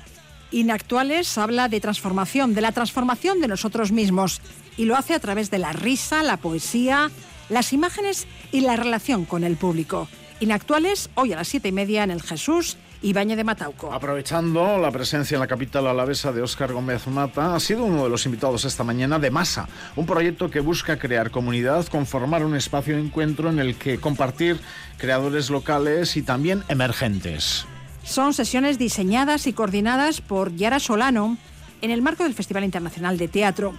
Inactuales 0.52 1.36
habla 1.38 1.68
de 1.68 1.80
transformación, 1.80 2.54
de 2.54 2.60
la 2.60 2.72
transformación 2.72 3.40
de 3.40 3.48
nosotros 3.48 3.90
mismos, 3.90 4.40
y 4.76 4.84
lo 4.84 4.96
hace 4.96 5.14
a 5.14 5.20
través 5.20 5.50
de 5.50 5.58
la 5.58 5.72
risa, 5.72 6.22
la 6.22 6.36
poesía, 6.36 7.10
las 7.48 7.72
imágenes 7.72 8.26
y 8.52 8.60
la 8.60 8.76
relación 8.76 9.24
con 9.24 9.44
el 9.44 9.56
público. 9.56 10.08
Inactuales, 10.40 11.10
hoy 11.14 11.32
a 11.32 11.36
las 11.36 11.48
siete 11.48 11.68
y 11.68 11.72
media 11.72 12.04
en 12.04 12.10
el 12.10 12.22
Jesús 12.22 12.76
Ibañez 13.02 13.36
de 13.36 13.44
Matauco. 13.44 13.92
Aprovechando 13.92 14.78
la 14.78 14.90
presencia 14.90 15.36
en 15.36 15.40
la 15.40 15.46
capital 15.46 15.86
alavesa 15.86 16.32
de 16.32 16.42
Óscar 16.42 16.72
Gómez 16.72 17.06
Mata, 17.06 17.54
ha 17.54 17.60
sido 17.60 17.84
uno 17.84 18.04
de 18.04 18.10
los 18.10 18.26
invitados 18.26 18.64
esta 18.64 18.84
mañana 18.84 19.18
de 19.18 19.30
Masa, 19.30 19.68
un 19.96 20.06
proyecto 20.06 20.50
que 20.50 20.60
busca 20.60 20.98
crear 20.98 21.30
comunidad, 21.30 21.86
conformar 21.86 22.44
un 22.44 22.56
espacio 22.56 22.96
de 22.96 23.02
encuentro 23.02 23.50
en 23.50 23.58
el 23.58 23.76
que 23.76 23.98
compartir 23.98 24.58
creadores 24.98 25.50
locales 25.50 26.16
y 26.16 26.22
también 26.22 26.64
emergentes. 26.68 27.66
Son 28.02 28.34
sesiones 28.34 28.78
diseñadas 28.78 29.46
y 29.46 29.52
coordinadas 29.52 30.20
por 30.20 30.54
Yara 30.54 30.80
Solano 30.80 31.38
en 31.82 31.90
el 31.90 32.02
marco 32.02 32.24
del 32.24 32.34
Festival 32.34 32.64
Internacional 32.64 33.18
de 33.18 33.28
Teatro 33.28 33.74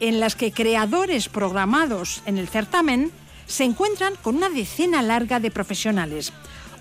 en 0.00 0.20
las 0.20 0.36
que 0.36 0.52
creadores 0.52 1.28
programados 1.28 2.22
en 2.26 2.38
el 2.38 2.48
certamen 2.48 3.10
se 3.46 3.64
encuentran 3.64 4.14
con 4.22 4.36
una 4.36 4.50
decena 4.50 5.02
larga 5.02 5.40
de 5.40 5.50
profesionales. 5.50 6.32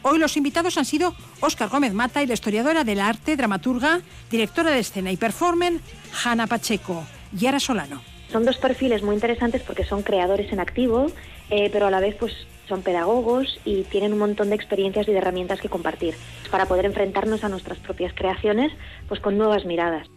Hoy 0.01 0.19
los 0.19 0.37
invitados 0.37 0.77
han 0.77 0.85
sido 0.85 1.15
Óscar 1.39 1.69
Gómez 1.69 1.93
Mata 1.93 2.21
y 2.21 2.27
la 2.27 2.33
historiadora 2.35 2.83
del 2.83 2.99
arte, 2.99 3.35
dramaturga, 3.35 4.01
directora 4.29 4.71
de 4.71 4.79
escena 4.79 5.11
y 5.11 5.17
performer, 5.17 5.73
Hanna 6.23 6.45
Pacheco 6.45 7.03
y 7.39 7.47
Ara 7.47 7.59
Solano. 7.59 8.01
Son 8.31 8.45
dos 8.45 8.57
perfiles 8.57 9.01
muy 9.01 9.15
interesantes 9.15 9.63
porque 9.63 9.83
son 9.83 10.03
creadores 10.03 10.51
en 10.51 10.59
activo, 10.59 11.07
eh, 11.49 11.69
pero 11.71 11.87
a 11.87 11.91
la 11.91 11.99
vez 11.99 12.15
pues 12.19 12.33
son 12.67 12.81
pedagogos 12.81 13.59
y 13.65 13.83
tienen 13.83 14.13
un 14.13 14.19
montón 14.19 14.49
de 14.49 14.55
experiencias 14.55 15.07
y 15.07 15.11
de 15.11 15.17
herramientas 15.17 15.61
que 15.61 15.69
compartir 15.69 16.15
para 16.51 16.65
poder 16.65 16.85
enfrentarnos 16.85 17.43
a 17.43 17.49
nuestras 17.49 17.79
propias 17.79 18.13
creaciones 18.13 18.71
pues 19.07 19.19
con 19.19 19.37
nuevas 19.37 19.65
miradas. 19.65 20.07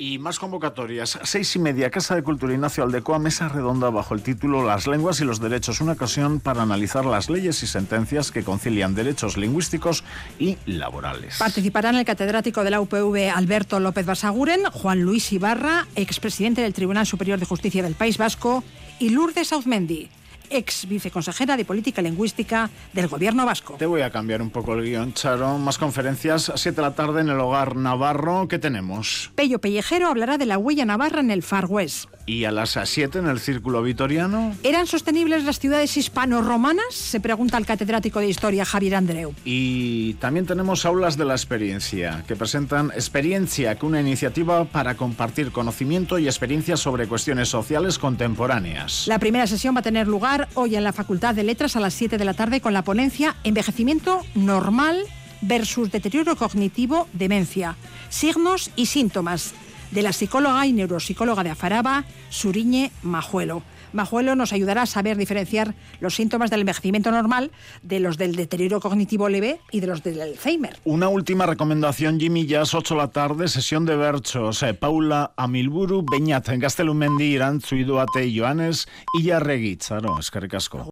Y 0.00 0.20
más 0.20 0.38
convocatorias. 0.38 1.18
Seis 1.24 1.56
y 1.56 1.58
media, 1.58 1.90
Casa 1.90 2.14
de 2.14 2.22
Cultura 2.22 2.54
Ignacio 2.54 2.84
Aldecoa, 2.84 3.18
mesa 3.18 3.48
redonda 3.48 3.90
bajo 3.90 4.14
el 4.14 4.22
título 4.22 4.64
Las 4.64 4.86
lenguas 4.86 5.20
y 5.20 5.24
los 5.24 5.40
derechos, 5.40 5.80
una 5.80 5.92
ocasión 5.92 6.38
para 6.38 6.62
analizar 6.62 7.04
las 7.04 7.28
leyes 7.28 7.64
y 7.64 7.66
sentencias 7.66 8.30
que 8.30 8.44
concilian 8.44 8.94
derechos 8.94 9.36
lingüísticos 9.36 10.04
y 10.38 10.56
laborales. 10.66 11.38
Participarán 11.38 11.96
el 11.96 12.04
catedrático 12.04 12.62
de 12.62 12.70
la 12.70 12.80
UPV 12.80 13.32
Alberto 13.34 13.80
López 13.80 14.06
Basaguren, 14.06 14.60
Juan 14.72 15.02
Luis 15.02 15.32
Ibarra, 15.32 15.88
expresidente 15.96 16.62
del 16.62 16.74
Tribunal 16.74 17.04
Superior 17.04 17.40
de 17.40 17.46
Justicia 17.46 17.82
del 17.82 17.96
País 17.96 18.18
Vasco, 18.18 18.62
y 19.00 19.10
Lourdes 19.10 19.52
Auzmendi. 19.52 20.10
Ex 20.50 20.86
viceconsejera 20.88 21.56
de 21.56 21.64
Política 21.64 22.02
Lingüística 22.02 22.70
del 22.92 23.08
Gobierno 23.08 23.46
vasco. 23.46 23.74
Te 23.78 23.86
voy 23.86 24.02
a 24.02 24.10
cambiar 24.10 24.42
un 24.42 24.50
poco 24.50 24.74
el 24.74 24.84
guion, 24.84 25.12
Charo. 25.14 25.58
Más 25.58 25.78
conferencias, 25.78 26.52
7 26.54 26.76
de 26.76 26.82
la 26.82 26.94
tarde 26.94 27.20
en 27.20 27.28
el 27.28 27.40
Hogar 27.40 27.76
Navarro. 27.76 28.48
¿Qué 28.48 28.58
tenemos? 28.58 29.30
Pello 29.34 29.60
Pellejero 29.60 30.08
hablará 30.08 30.38
de 30.38 30.46
la 30.46 30.58
huella 30.58 30.84
navarra 30.84 31.20
en 31.20 31.30
el 31.30 31.42
Far 31.42 31.66
West. 31.66 32.08
¿Y 32.28 32.44
a 32.44 32.50
las 32.50 32.78
7 32.84 33.20
en 33.20 33.26
el 33.26 33.40
Círculo 33.40 33.82
Vitoriano? 33.82 34.54
¿Eran 34.62 34.86
sostenibles 34.86 35.44
las 35.44 35.58
ciudades 35.58 35.96
hispano-romanas? 35.96 36.84
Se 36.90 37.20
pregunta 37.20 37.56
el 37.56 37.64
catedrático 37.64 38.20
de 38.20 38.28
Historia 38.28 38.66
Javier 38.66 38.96
Andreu. 38.96 39.32
Y 39.46 40.12
también 40.14 40.44
tenemos 40.44 40.84
aulas 40.84 41.16
de 41.16 41.24
la 41.24 41.32
experiencia, 41.32 42.24
que 42.28 42.36
presentan 42.36 42.90
Experiencia, 42.90 43.76
que 43.76 43.86
una 43.86 44.02
iniciativa 44.02 44.66
para 44.66 44.94
compartir 44.94 45.52
conocimiento 45.52 46.18
y 46.18 46.26
experiencias 46.26 46.80
sobre 46.80 47.08
cuestiones 47.08 47.48
sociales 47.48 47.98
contemporáneas. 47.98 49.06
La 49.06 49.18
primera 49.18 49.46
sesión 49.46 49.74
va 49.74 49.80
a 49.80 49.84
tener 49.84 50.06
lugar 50.06 50.48
hoy 50.52 50.76
en 50.76 50.84
la 50.84 50.92
Facultad 50.92 51.34
de 51.34 51.44
Letras 51.44 51.76
a 51.76 51.80
las 51.80 51.94
7 51.94 52.18
de 52.18 52.24
la 52.26 52.34
tarde 52.34 52.60
con 52.60 52.74
la 52.74 52.84
ponencia 52.84 53.36
Envejecimiento 53.42 54.20
normal 54.34 55.02
versus 55.40 55.90
deterioro 55.90 56.36
cognitivo, 56.36 57.08
demencia, 57.14 57.76
signos 58.10 58.70
y 58.76 58.84
síntomas 58.84 59.54
de 59.90 60.02
la 60.02 60.12
psicóloga 60.12 60.66
y 60.66 60.72
neuropsicóloga 60.72 61.44
de 61.44 61.50
Afaraba, 61.50 62.04
Suriñe 62.30 62.90
Majuelo. 63.02 63.62
Majuelo 63.92 64.34
nos 64.34 64.52
ayudará 64.52 64.82
a 64.82 64.86
saber 64.86 65.16
diferenciar 65.16 65.74
los 66.00 66.14
síntomas 66.14 66.50
del 66.50 66.60
envejecimiento 66.60 67.10
normal 67.10 67.50
de 67.82 68.00
los 68.00 68.18
del 68.18 68.36
deterioro 68.36 68.80
cognitivo 68.80 69.28
leve 69.28 69.60
y 69.70 69.80
de 69.80 69.86
los 69.86 70.02
del 70.02 70.20
Alzheimer. 70.20 70.76
Una 70.84 71.08
última 71.08 71.46
recomendación, 71.46 72.20
Jimmy 72.20 72.46
Jazz, 72.46 72.74
8 72.74 72.94
de 72.94 73.00
la 73.00 73.08
tarde, 73.08 73.48
sesión 73.48 73.86
de 73.86 73.96
berchos. 73.96 74.62
Eh, 74.62 74.74
Paula 74.74 75.32
Amilburu, 75.36 76.04
Beñat, 76.04 76.48
Gaztelumendi, 76.48 77.24
Irantzu 77.24 77.76
Iduate, 77.76 78.30
Joanes, 78.34 78.88
Ilarregui, 79.14 79.76
Charo, 79.76 80.18
eskerrik 80.18 80.54
asko. 80.54 80.90